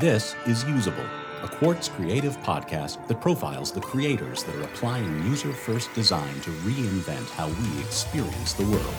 This 0.00 0.34
is 0.46 0.64
Usable, 0.64 1.04
a 1.42 1.48
Quartz 1.48 1.90
creative 1.90 2.34
podcast 2.38 3.06
that 3.06 3.20
profiles 3.20 3.70
the 3.70 3.82
creators 3.82 4.42
that 4.44 4.56
are 4.56 4.62
applying 4.62 5.26
user 5.26 5.52
first 5.52 5.92
design 5.92 6.40
to 6.40 6.50
reinvent 6.64 7.28
how 7.32 7.48
we 7.48 7.80
experience 7.82 8.54
the 8.54 8.64
world. 8.64 8.94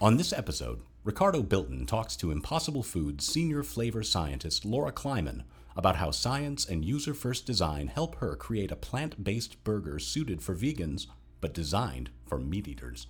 On 0.00 0.16
this 0.16 0.32
episode, 0.32 0.80
Ricardo 1.04 1.42
Bilton 1.42 1.84
talks 1.84 2.16
to 2.16 2.30
Impossible 2.30 2.82
Foods 2.82 3.26
senior 3.26 3.62
flavor 3.62 4.02
scientist 4.02 4.64
Laura 4.64 4.92
Kliman 4.92 5.42
about 5.76 5.96
how 5.96 6.10
science 6.10 6.66
and 6.66 6.86
user 6.86 7.12
first 7.12 7.44
design 7.44 7.88
help 7.88 8.14
her 8.14 8.34
create 8.34 8.72
a 8.72 8.76
plant 8.76 9.22
based 9.22 9.62
burger 9.62 9.98
suited 9.98 10.40
for 10.40 10.54
vegans, 10.54 11.06
but 11.42 11.52
designed 11.52 12.08
for 12.24 12.38
meat 12.38 12.66
eaters. 12.66 13.08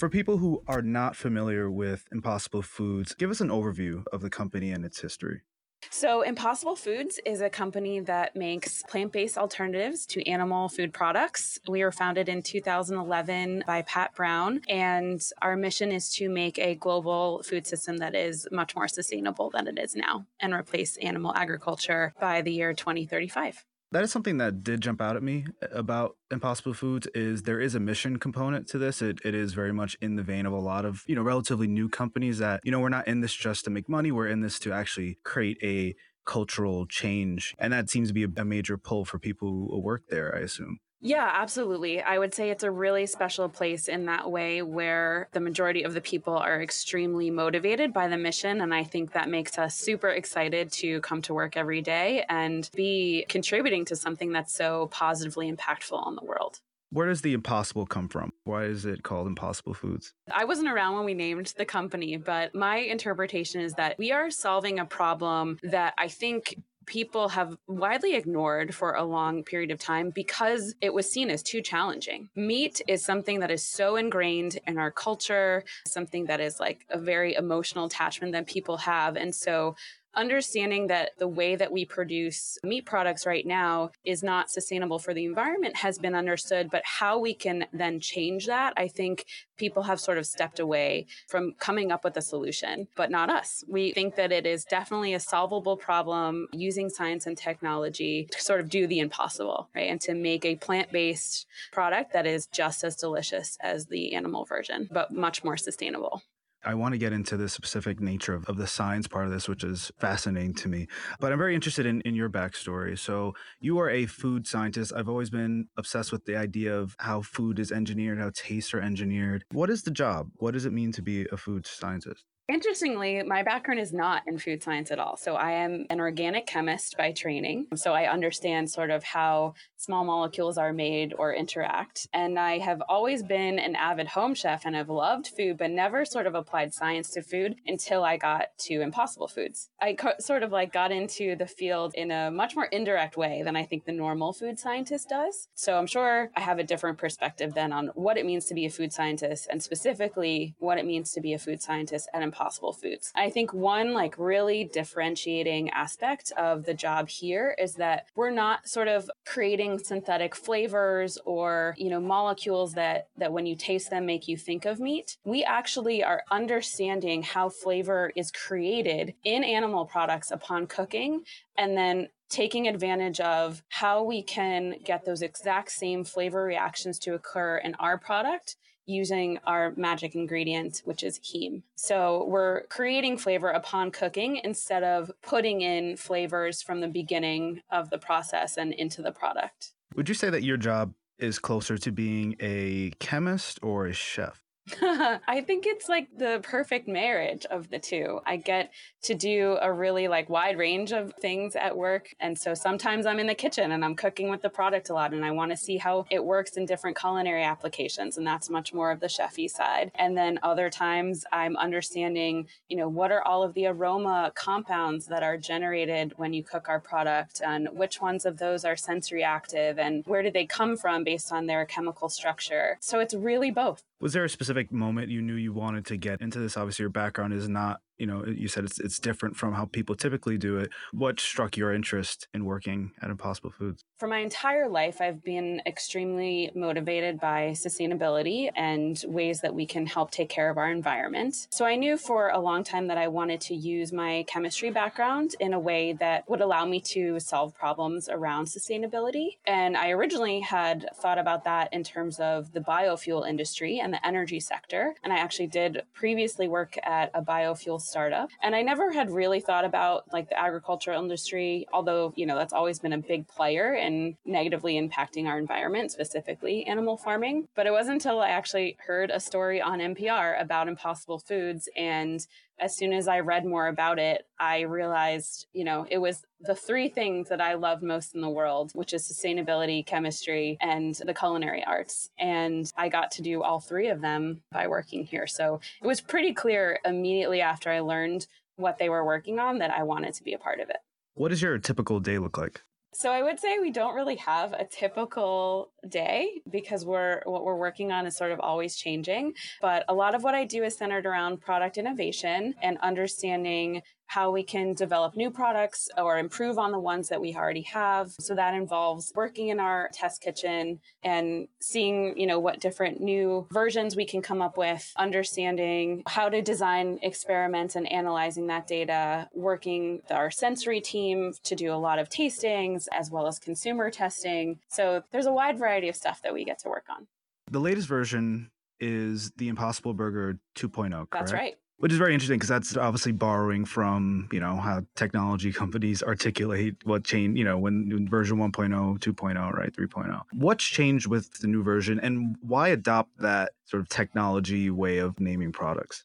For 0.00 0.08
people 0.08 0.38
who 0.38 0.62
are 0.66 0.80
not 0.80 1.14
familiar 1.14 1.70
with 1.70 2.06
Impossible 2.10 2.62
Foods, 2.62 3.12
give 3.12 3.30
us 3.30 3.42
an 3.42 3.50
overview 3.50 4.02
of 4.14 4.22
the 4.22 4.30
company 4.30 4.70
and 4.70 4.82
its 4.82 4.98
history. 4.98 5.42
So, 5.90 6.22
Impossible 6.22 6.74
Foods 6.74 7.20
is 7.26 7.42
a 7.42 7.50
company 7.50 8.00
that 8.00 8.34
makes 8.34 8.82
plant 8.84 9.12
based 9.12 9.36
alternatives 9.36 10.06
to 10.06 10.26
animal 10.26 10.70
food 10.70 10.94
products. 10.94 11.58
We 11.68 11.84
were 11.84 11.92
founded 11.92 12.30
in 12.30 12.40
2011 12.42 13.64
by 13.66 13.82
Pat 13.82 14.14
Brown, 14.14 14.62
and 14.70 15.20
our 15.42 15.54
mission 15.54 15.92
is 15.92 16.10
to 16.14 16.30
make 16.30 16.58
a 16.58 16.76
global 16.76 17.42
food 17.42 17.66
system 17.66 17.98
that 17.98 18.14
is 18.14 18.48
much 18.50 18.74
more 18.74 18.88
sustainable 18.88 19.50
than 19.50 19.66
it 19.66 19.78
is 19.78 19.94
now 19.94 20.24
and 20.40 20.54
replace 20.54 20.96
animal 20.96 21.34
agriculture 21.34 22.14
by 22.18 22.40
the 22.40 22.52
year 22.52 22.72
2035 22.72 23.66
that 23.92 24.02
is 24.04 24.12
something 24.12 24.38
that 24.38 24.62
did 24.62 24.80
jump 24.80 25.00
out 25.00 25.16
at 25.16 25.22
me 25.22 25.46
about 25.72 26.16
impossible 26.30 26.74
foods 26.74 27.08
is 27.14 27.42
there 27.42 27.60
is 27.60 27.74
a 27.74 27.80
mission 27.80 28.18
component 28.18 28.68
to 28.68 28.78
this. 28.78 29.02
It, 29.02 29.18
it 29.24 29.34
is 29.34 29.52
very 29.52 29.72
much 29.72 29.96
in 30.00 30.16
the 30.16 30.22
vein 30.22 30.46
of 30.46 30.52
a 30.52 30.58
lot 30.58 30.84
of 30.84 31.02
you 31.06 31.14
know 31.14 31.22
relatively 31.22 31.66
new 31.66 31.88
companies 31.88 32.38
that 32.38 32.60
you 32.64 32.70
know 32.70 32.80
we're 32.80 32.88
not 32.88 33.08
in 33.08 33.20
this 33.20 33.34
just 33.34 33.64
to 33.64 33.70
make 33.70 33.88
money. 33.88 34.12
We're 34.12 34.28
in 34.28 34.40
this 34.40 34.58
to 34.60 34.72
actually 34.72 35.18
create 35.24 35.58
a 35.62 35.94
cultural 36.24 36.86
change. 36.86 37.54
And 37.58 37.72
that 37.72 37.90
seems 37.90 38.08
to 38.08 38.14
be 38.14 38.24
a, 38.24 38.28
a 38.36 38.44
major 38.44 38.76
pull 38.76 39.04
for 39.04 39.18
people 39.18 39.48
who 39.48 39.80
work 39.80 40.04
there 40.10 40.34
i 40.36 40.40
assume 40.40 40.78
yeah, 41.00 41.30
absolutely. 41.32 42.02
I 42.02 42.18
would 42.18 42.34
say 42.34 42.50
it's 42.50 42.62
a 42.62 42.70
really 42.70 43.06
special 43.06 43.48
place 43.48 43.88
in 43.88 44.06
that 44.06 44.30
way 44.30 44.60
where 44.62 45.28
the 45.32 45.40
majority 45.40 45.82
of 45.82 45.94
the 45.94 46.00
people 46.00 46.36
are 46.36 46.62
extremely 46.62 47.30
motivated 47.30 47.92
by 47.92 48.08
the 48.08 48.18
mission. 48.18 48.60
And 48.60 48.74
I 48.74 48.84
think 48.84 49.12
that 49.12 49.28
makes 49.28 49.58
us 49.58 49.74
super 49.74 50.08
excited 50.08 50.70
to 50.72 51.00
come 51.00 51.22
to 51.22 51.34
work 51.34 51.56
every 51.56 51.80
day 51.80 52.24
and 52.28 52.68
be 52.74 53.24
contributing 53.28 53.86
to 53.86 53.96
something 53.96 54.32
that's 54.32 54.54
so 54.54 54.88
positively 54.88 55.50
impactful 55.50 56.06
on 56.06 56.16
the 56.16 56.24
world. 56.24 56.60
Where 56.92 57.06
does 57.06 57.22
the 57.22 57.34
impossible 57.34 57.86
come 57.86 58.08
from? 58.08 58.32
Why 58.42 58.64
is 58.64 58.84
it 58.84 59.04
called 59.04 59.28
Impossible 59.28 59.74
Foods? 59.74 60.12
I 60.30 60.44
wasn't 60.44 60.68
around 60.68 60.96
when 60.96 61.04
we 61.04 61.14
named 61.14 61.54
the 61.56 61.64
company, 61.64 62.16
but 62.16 62.52
my 62.52 62.78
interpretation 62.78 63.60
is 63.60 63.74
that 63.74 63.96
we 63.96 64.10
are 64.10 64.28
solving 64.28 64.80
a 64.80 64.84
problem 64.84 65.60
that 65.62 65.94
I 65.96 66.08
think 66.08 66.60
people 66.90 67.28
have 67.28 67.56
widely 67.68 68.16
ignored 68.16 68.74
for 68.74 68.94
a 68.94 69.04
long 69.04 69.44
period 69.44 69.70
of 69.70 69.78
time 69.78 70.10
because 70.12 70.74
it 70.80 70.92
was 70.92 71.08
seen 71.08 71.30
as 71.30 71.40
too 71.40 71.62
challenging. 71.62 72.28
Meat 72.34 72.82
is 72.88 73.04
something 73.04 73.38
that 73.38 73.50
is 73.50 73.64
so 73.64 73.94
ingrained 73.94 74.58
in 74.66 74.76
our 74.76 74.90
culture, 74.90 75.62
something 75.86 76.24
that 76.24 76.40
is 76.40 76.58
like 76.58 76.84
a 76.90 76.98
very 76.98 77.34
emotional 77.34 77.84
attachment 77.84 78.32
that 78.32 78.48
people 78.48 78.76
have. 78.76 79.16
And 79.16 79.32
so 79.32 79.76
understanding 80.14 80.88
that 80.88 81.10
the 81.18 81.28
way 81.28 81.56
that 81.56 81.72
we 81.72 81.84
produce 81.84 82.58
meat 82.62 82.84
products 82.84 83.26
right 83.26 83.46
now 83.46 83.90
is 84.04 84.22
not 84.22 84.50
sustainable 84.50 84.98
for 84.98 85.14
the 85.14 85.24
environment 85.24 85.76
has 85.76 85.98
been 85.98 86.14
understood, 86.14 86.70
but 86.70 86.82
how 86.84 87.18
we 87.18 87.34
can 87.34 87.66
then 87.72 88.00
change 88.00 88.46
that, 88.46 88.72
I 88.76 88.88
think 88.88 89.26
people 89.56 89.84
have 89.84 90.00
sort 90.00 90.18
of 90.18 90.26
stepped 90.26 90.58
away 90.58 91.06
from 91.28 91.52
coming 91.58 91.92
up 91.92 92.04
with 92.04 92.16
a 92.16 92.22
solution, 92.22 92.88
but 92.96 93.10
not 93.10 93.30
us. 93.30 93.64
We 93.68 93.92
think 93.92 94.16
that 94.16 94.32
it 94.32 94.46
is 94.46 94.64
definitely 94.64 95.14
a 95.14 95.20
solvable 95.20 95.76
problem 95.76 96.48
using 96.52 96.88
science 96.88 97.26
and 97.26 97.36
technology 97.36 98.26
to 98.30 98.40
sort 98.40 98.60
of 98.60 98.68
do 98.68 98.86
the 98.86 98.98
impossible, 98.98 99.68
right? 99.74 99.90
And 99.90 100.00
to 100.02 100.14
make 100.14 100.44
a 100.44 100.56
plant 100.56 100.90
based 100.90 101.46
product 101.72 102.12
that 102.12 102.26
is 102.26 102.46
just 102.46 102.84
as 102.84 102.96
delicious 102.96 103.58
as 103.60 103.86
the 103.86 104.14
animal 104.14 104.44
version, 104.44 104.88
but 104.90 105.12
much 105.12 105.44
more 105.44 105.56
sustainable. 105.56 106.22
I 106.64 106.74
want 106.74 106.92
to 106.92 106.98
get 106.98 107.12
into 107.12 107.36
the 107.36 107.48
specific 107.48 108.00
nature 108.00 108.34
of, 108.34 108.44
of 108.46 108.56
the 108.56 108.66
science 108.66 109.08
part 109.08 109.26
of 109.26 109.32
this, 109.32 109.48
which 109.48 109.64
is 109.64 109.90
fascinating 109.98 110.54
to 110.54 110.68
me. 110.68 110.88
But 111.18 111.32
I'm 111.32 111.38
very 111.38 111.54
interested 111.54 111.86
in, 111.86 112.00
in 112.02 112.14
your 112.14 112.28
backstory. 112.28 112.98
So, 112.98 113.34
you 113.60 113.78
are 113.78 113.88
a 113.90 114.06
food 114.06 114.46
scientist. 114.46 114.92
I've 114.94 115.08
always 115.08 115.30
been 115.30 115.68
obsessed 115.76 116.12
with 116.12 116.24
the 116.26 116.36
idea 116.36 116.76
of 116.76 116.96
how 116.98 117.22
food 117.22 117.58
is 117.58 117.72
engineered, 117.72 118.18
how 118.18 118.30
tastes 118.34 118.74
are 118.74 118.80
engineered. 118.80 119.44
What 119.52 119.70
is 119.70 119.82
the 119.82 119.90
job? 119.90 120.28
What 120.36 120.52
does 120.52 120.66
it 120.66 120.72
mean 120.72 120.92
to 120.92 121.02
be 121.02 121.26
a 121.32 121.36
food 121.36 121.66
scientist? 121.66 122.24
Interestingly, 122.50 123.22
my 123.22 123.44
background 123.44 123.78
is 123.78 123.92
not 123.92 124.24
in 124.26 124.36
food 124.36 124.60
science 124.60 124.90
at 124.90 124.98
all. 124.98 125.16
So 125.16 125.36
I 125.36 125.52
am 125.52 125.86
an 125.88 126.00
organic 126.00 126.48
chemist 126.48 126.96
by 126.98 127.12
training. 127.12 127.68
So 127.76 127.92
I 127.92 128.10
understand 128.10 128.68
sort 128.68 128.90
of 128.90 129.04
how 129.04 129.54
small 129.76 130.04
molecules 130.04 130.58
are 130.58 130.72
made 130.72 131.14
or 131.16 131.32
interact. 131.32 132.08
And 132.12 132.40
I 132.40 132.58
have 132.58 132.82
always 132.88 133.22
been 133.22 133.60
an 133.60 133.76
avid 133.76 134.08
home 134.08 134.34
chef 134.34 134.62
and 134.66 134.74
have 134.74 134.88
loved 134.88 135.28
food, 135.28 135.58
but 135.58 135.70
never 135.70 136.04
sort 136.04 136.26
of 136.26 136.34
applied 136.34 136.74
science 136.74 137.10
to 137.10 137.22
food 137.22 137.54
until 137.68 138.02
I 138.02 138.16
got 138.16 138.46
to 138.62 138.80
Impossible 138.80 139.28
Foods. 139.28 139.68
I 139.80 139.92
co- 139.92 140.18
sort 140.18 140.42
of 140.42 140.50
like 140.50 140.72
got 140.72 140.90
into 140.90 141.36
the 141.36 141.46
field 141.46 141.94
in 141.94 142.10
a 142.10 142.32
much 142.32 142.56
more 142.56 142.64
indirect 142.66 143.16
way 143.16 143.42
than 143.44 143.54
I 143.54 143.62
think 143.62 143.84
the 143.84 143.92
normal 143.92 144.32
food 144.32 144.58
scientist 144.58 145.08
does. 145.08 145.46
So 145.54 145.78
I'm 145.78 145.86
sure 145.86 146.32
I 146.36 146.40
have 146.40 146.58
a 146.58 146.64
different 146.64 146.98
perspective 146.98 147.54
then 147.54 147.72
on 147.72 147.92
what 147.94 148.18
it 148.18 148.26
means 148.26 148.46
to 148.46 148.54
be 148.54 148.66
a 148.66 148.70
food 148.70 148.92
scientist 148.92 149.46
and 149.48 149.62
specifically 149.62 150.56
what 150.58 150.78
it 150.78 150.84
means 150.84 151.12
to 151.12 151.20
be 151.20 151.32
a 151.32 151.38
food 151.38 151.62
scientist 151.62 152.10
at 152.12 152.22
Impossible 152.22 152.39
Possible 152.40 152.72
foods. 152.72 153.12
I 153.14 153.28
think 153.28 153.52
one 153.52 153.92
like 153.92 154.18
really 154.18 154.64
differentiating 154.64 155.68
aspect 155.70 156.32
of 156.38 156.64
the 156.64 156.72
job 156.72 157.10
here 157.10 157.54
is 157.58 157.74
that 157.74 158.06
we're 158.16 158.30
not 158.30 158.66
sort 158.66 158.88
of 158.88 159.10
creating 159.26 159.78
synthetic 159.78 160.34
flavors 160.34 161.18
or, 161.26 161.74
you 161.76 161.90
know, 161.90 162.00
molecules 162.00 162.72
that 162.72 163.08
that 163.18 163.30
when 163.34 163.44
you 163.44 163.56
taste 163.56 163.90
them 163.90 164.06
make 164.06 164.26
you 164.26 164.38
think 164.38 164.64
of 164.64 164.80
meat. 164.80 165.18
We 165.22 165.44
actually 165.44 166.02
are 166.02 166.24
understanding 166.30 167.22
how 167.22 167.50
flavor 167.50 168.10
is 168.16 168.30
created 168.30 169.12
in 169.22 169.44
animal 169.44 169.84
products 169.84 170.30
upon 170.30 170.66
cooking 170.66 171.24
and 171.58 171.76
then 171.76 172.08
taking 172.30 172.68
advantage 172.68 173.20
of 173.20 173.62
how 173.68 174.02
we 174.02 174.22
can 174.22 174.76
get 174.82 175.04
those 175.04 175.20
exact 175.20 175.72
same 175.72 176.04
flavor 176.04 176.42
reactions 176.44 176.98
to 177.00 177.12
occur 177.12 177.58
in 177.58 177.74
our 177.74 177.98
product 177.98 178.56
using 178.86 179.38
our 179.44 179.72
magic 179.76 180.14
ingredient, 180.14 180.82
which 180.84 181.02
is 181.02 181.18
heme. 181.20 181.62
So 181.76 182.24
we're 182.28 182.62
creating 182.66 183.18
flavor 183.18 183.50
upon 183.50 183.90
cooking 183.90 184.40
instead 184.42 184.82
of 184.82 185.10
putting 185.22 185.60
in 185.60 185.96
flavors 185.96 186.62
from 186.62 186.80
the 186.80 186.88
beginning 186.88 187.62
of 187.70 187.90
the 187.90 187.98
process 187.98 188.56
and 188.56 188.72
into 188.72 189.02
the 189.02 189.12
product. 189.12 189.72
Would 189.94 190.08
you 190.08 190.14
say 190.14 190.30
that 190.30 190.42
your 190.42 190.56
job 190.56 190.94
is 191.18 191.38
closer 191.38 191.76
to 191.78 191.92
being 191.92 192.36
a 192.40 192.92
chemist 192.98 193.58
or 193.62 193.86
a 193.86 193.92
chef? 193.92 194.40
I 194.82 195.42
think 195.46 195.66
it's 195.66 195.88
like 195.88 196.08
the 196.16 196.40
perfect 196.42 196.88
marriage 196.88 197.46
of 197.46 197.70
the 197.70 197.78
two. 197.78 198.20
I 198.26 198.36
get 198.36 198.72
to 199.02 199.14
do 199.14 199.58
a 199.60 199.72
really 199.72 200.08
like 200.08 200.28
wide 200.28 200.58
range 200.58 200.92
of 200.92 201.12
things 201.20 201.56
at 201.56 201.76
work. 201.76 202.14
And 202.20 202.38
so 202.38 202.54
sometimes 202.54 203.06
I'm 203.06 203.18
in 203.18 203.26
the 203.26 203.34
kitchen 203.34 203.72
and 203.72 203.84
I'm 203.84 203.94
cooking 203.94 204.30
with 204.30 204.42
the 204.42 204.50
product 204.50 204.90
a 204.90 204.94
lot 204.94 205.12
and 205.12 205.24
I 205.24 205.30
want 205.30 205.50
to 205.52 205.56
see 205.56 205.78
how 205.78 206.06
it 206.10 206.24
works 206.24 206.56
in 206.56 206.66
different 206.66 206.98
culinary 206.98 207.42
applications. 207.42 208.18
And 208.18 208.26
that's 208.26 208.50
much 208.50 208.74
more 208.74 208.90
of 208.90 209.00
the 209.00 209.06
chefy 209.06 209.48
side. 209.48 209.90
And 209.94 210.16
then 210.16 210.38
other 210.42 210.68
times 210.68 211.24
I'm 211.32 211.56
understanding, 211.56 212.48
you 212.68 212.76
know, 212.76 212.88
what 212.88 213.12
are 213.12 213.22
all 213.22 213.42
of 213.42 213.54
the 213.54 213.66
aroma 213.66 214.32
compounds 214.34 215.06
that 215.06 215.22
are 215.22 215.36
generated 215.36 216.14
when 216.16 216.32
you 216.32 216.44
cook 216.44 216.68
our 216.68 216.80
product 216.80 217.40
and 217.44 217.68
which 217.72 218.00
ones 218.00 218.26
of 218.26 218.38
those 218.38 218.64
are 218.64 218.76
sensory 218.76 219.22
active 219.22 219.78
and 219.78 220.04
where 220.06 220.22
do 220.22 220.30
they 220.30 220.46
come 220.46 220.76
from 220.76 221.04
based 221.04 221.32
on 221.32 221.46
their 221.46 221.64
chemical 221.64 222.08
structure. 222.08 222.78
So 222.80 223.00
it's 223.00 223.14
really 223.14 223.50
both. 223.50 223.82
Was 224.00 224.14
there 224.14 224.24
a 224.24 224.30
specific 224.30 224.72
moment 224.72 225.10
you 225.10 225.20
knew 225.20 225.34
you 225.34 225.52
wanted 225.52 225.84
to 225.86 225.96
get 225.96 226.20
into 226.20 226.38
this? 226.38 226.56
Obviously, 226.56 226.84
your 226.84 226.90
background 226.90 227.34
is 227.34 227.48
not 227.48 227.80
you 228.00 228.06
know 228.06 228.24
you 228.26 228.48
said 228.48 228.64
it's 228.64 228.80
it's 228.80 228.98
different 228.98 229.36
from 229.36 229.52
how 229.52 229.66
people 229.66 229.94
typically 229.94 230.38
do 230.38 230.56
it. 230.56 230.70
What 230.92 231.20
struck 231.20 231.56
your 231.56 231.72
interest 231.72 232.26
in 232.32 232.44
working 232.46 232.92
at 233.02 233.10
impossible 233.10 233.50
foods? 233.50 233.84
For 233.98 234.08
my 234.08 234.18
entire 234.18 234.68
life 234.68 235.00
i've 235.00 235.22
been 235.22 235.60
extremely 235.66 236.50
motivated 236.54 237.20
by 237.20 237.50
sustainability 237.50 238.50
and 238.56 239.02
ways 239.06 239.42
that 239.42 239.54
we 239.54 239.66
can 239.66 239.86
help 239.86 240.10
take 240.10 240.30
care 240.30 240.48
of 240.48 240.56
our 240.56 240.70
environment. 240.70 241.46
So 241.50 241.66
i 241.66 241.76
knew 241.76 241.98
for 241.98 242.30
a 242.30 242.40
long 242.40 242.64
time 242.64 242.86
that 242.86 242.96
i 242.96 243.06
wanted 243.08 243.40
to 243.42 243.54
use 243.54 243.92
my 243.92 244.24
chemistry 244.26 244.70
background 244.70 245.36
in 245.38 245.52
a 245.52 245.60
way 245.60 245.92
that 245.92 246.28
would 246.28 246.40
allow 246.40 246.64
me 246.64 246.80
to 246.80 247.20
solve 247.20 247.54
problems 247.54 248.08
around 248.08 248.46
sustainability. 248.46 249.36
And 249.46 249.76
i 249.76 249.90
originally 249.90 250.40
had 250.40 250.88
thought 250.96 251.18
about 251.18 251.44
that 251.44 251.70
in 251.72 251.84
terms 251.84 252.18
of 252.18 252.52
the 252.52 252.60
biofuel 252.60 253.28
industry 253.28 253.78
and 253.78 253.92
the 253.92 254.06
energy 254.06 254.40
sector. 254.40 254.94
And 255.04 255.12
i 255.12 255.18
actually 255.18 255.48
did 255.48 255.82
previously 255.92 256.48
work 256.48 256.78
at 256.82 257.10
a 257.12 257.20
biofuel 257.20 257.80
startup. 257.90 258.30
And 258.42 258.54
I 258.54 258.62
never 258.62 258.92
had 258.92 259.10
really 259.10 259.40
thought 259.40 259.64
about 259.64 260.04
like 260.12 260.28
the 260.28 260.38
agricultural 260.38 261.02
industry, 261.02 261.66
although, 261.72 262.12
you 262.16 262.26
know, 262.26 262.36
that's 262.36 262.52
always 262.52 262.78
been 262.78 262.92
a 262.92 262.98
big 262.98 263.26
player 263.28 263.74
in 263.74 264.16
negatively 264.24 264.80
impacting 264.80 265.26
our 265.26 265.38
environment, 265.38 265.90
specifically 265.90 266.64
animal 266.64 266.96
farming. 266.96 267.48
But 267.54 267.66
it 267.66 267.72
wasn't 267.72 267.94
until 267.94 268.20
I 268.20 268.30
actually 268.30 268.76
heard 268.86 269.10
a 269.10 269.20
story 269.20 269.60
on 269.60 269.80
NPR 269.80 270.40
about 270.40 270.68
Impossible 270.68 271.18
Foods 271.18 271.68
and 271.76 272.26
as 272.60 272.76
soon 272.76 272.92
as 272.92 273.08
I 273.08 273.20
read 273.20 273.44
more 273.44 273.68
about 273.68 273.98
it, 273.98 274.26
I 274.38 274.60
realized, 274.60 275.46
you 275.52 275.64
know, 275.64 275.86
it 275.90 275.98
was 275.98 276.24
the 276.40 276.54
three 276.54 276.88
things 276.88 277.28
that 277.30 277.40
I 277.40 277.54
love 277.54 277.82
most 277.82 278.14
in 278.14 278.20
the 278.20 278.28
world, 278.28 278.70
which 278.74 278.92
is 278.92 279.02
sustainability, 279.02 279.84
chemistry, 279.84 280.58
and 280.60 280.94
the 280.94 281.14
culinary 281.14 281.64
arts. 281.64 282.10
And 282.18 282.70
I 282.76 282.88
got 282.88 283.10
to 283.12 283.22
do 283.22 283.42
all 283.42 283.60
three 283.60 283.88
of 283.88 284.00
them 284.00 284.42
by 284.52 284.68
working 284.68 285.04
here. 285.04 285.26
So 285.26 285.60
it 285.82 285.86
was 285.86 286.00
pretty 286.00 286.34
clear 286.34 286.78
immediately 286.84 287.40
after 287.40 287.70
I 287.70 287.80
learned 287.80 288.26
what 288.56 288.78
they 288.78 288.88
were 288.88 289.04
working 289.04 289.38
on 289.38 289.58
that 289.58 289.70
I 289.70 289.82
wanted 289.82 290.14
to 290.14 290.22
be 290.22 290.34
a 290.34 290.38
part 290.38 290.60
of 290.60 290.68
it. 290.68 290.78
What 291.14 291.28
does 291.28 291.42
your 291.42 291.58
typical 291.58 291.98
day 291.98 292.18
look 292.18 292.36
like? 292.38 292.62
So 292.92 293.10
I 293.12 293.22
would 293.22 293.38
say 293.38 293.58
we 293.58 293.70
don't 293.70 293.94
really 293.94 294.16
have 294.16 294.52
a 294.52 294.64
typical 294.64 295.70
day 295.88 296.42
because 296.50 296.84
we're 296.84 297.22
what 297.24 297.44
we're 297.44 297.56
working 297.56 297.92
on 297.92 298.04
is 298.04 298.16
sort 298.16 298.32
of 298.32 298.40
always 298.40 298.76
changing, 298.76 299.34
but 299.62 299.84
a 299.88 299.94
lot 299.94 300.16
of 300.16 300.24
what 300.24 300.34
I 300.34 300.44
do 300.44 300.64
is 300.64 300.76
centered 300.76 301.06
around 301.06 301.40
product 301.40 301.78
innovation 301.78 302.54
and 302.62 302.78
understanding 302.78 303.82
how 304.10 304.28
we 304.32 304.42
can 304.42 304.74
develop 304.74 305.14
new 305.14 305.30
products 305.30 305.88
or 305.96 306.18
improve 306.18 306.58
on 306.58 306.72
the 306.72 306.78
ones 306.80 307.08
that 307.08 307.20
we 307.20 307.32
already 307.36 307.62
have. 307.62 308.10
So 308.18 308.34
that 308.34 308.54
involves 308.54 309.12
working 309.14 309.50
in 309.50 309.60
our 309.60 309.88
test 309.92 310.20
kitchen 310.20 310.80
and 311.04 311.46
seeing, 311.60 312.18
you 312.18 312.26
know, 312.26 312.40
what 312.40 312.58
different 312.58 313.00
new 313.00 313.46
versions 313.52 313.94
we 313.94 314.04
can 314.04 314.20
come 314.20 314.42
up 314.42 314.56
with, 314.58 314.92
understanding 314.96 316.02
how 316.08 316.28
to 316.28 316.42
design 316.42 316.98
experiments 317.02 317.76
and 317.76 317.90
analyzing 317.92 318.48
that 318.48 318.66
data, 318.66 319.28
working 319.32 320.00
with 320.02 320.10
our 320.10 320.28
sensory 320.28 320.80
team 320.80 321.32
to 321.44 321.54
do 321.54 321.72
a 321.72 321.78
lot 321.78 322.00
of 322.00 322.08
tastings 322.08 322.88
as 322.90 323.12
well 323.12 323.28
as 323.28 323.38
consumer 323.38 323.92
testing. 323.92 324.58
So 324.70 325.04
there's 325.12 325.26
a 325.26 325.32
wide 325.32 325.56
variety 325.56 325.88
of 325.88 325.94
stuff 325.94 326.20
that 326.22 326.34
we 326.34 326.44
get 326.44 326.58
to 326.60 326.68
work 326.68 326.86
on. 326.90 327.06
The 327.48 327.60
latest 327.60 327.86
version 327.86 328.50
is 328.80 329.30
the 329.36 329.46
Impossible 329.46 329.94
Burger 329.94 330.40
2.0, 330.56 330.90
correct? 330.90 331.12
That's 331.12 331.32
right 331.32 331.54
which 331.80 331.92
is 331.92 331.98
very 331.98 332.12
interesting 332.12 332.36
because 332.36 332.48
that's 332.48 332.76
obviously 332.76 333.10
borrowing 333.10 333.64
from 333.64 334.28
you 334.30 334.38
know 334.38 334.56
how 334.56 334.82
technology 334.94 335.52
companies 335.62 336.02
articulate 336.02 336.76
what 336.84 337.04
change 337.04 337.36
you 337.36 337.44
know 337.44 337.58
when 337.58 338.06
version 338.08 338.38
1.0 338.38 338.98
2.0 338.98 339.52
right 339.54 339.72
3.0 339.72 340.20
what's 340.32 340.64
changed 340.64 341.06
with 341.06 341.32
the 341.40 341.46
new 341.46 341.62
version 341.62 341.98
and 342.00 342.36
why 342.40 342.68
adopt 342.68 343.18
that 343.18 343.52
sort 343.64 343.80
of 343.80 343.88
technology 343.88 344.70
way 344.70 344.98
of 344.98 345.18
naming 345.18 345.52
products 345.52 346.04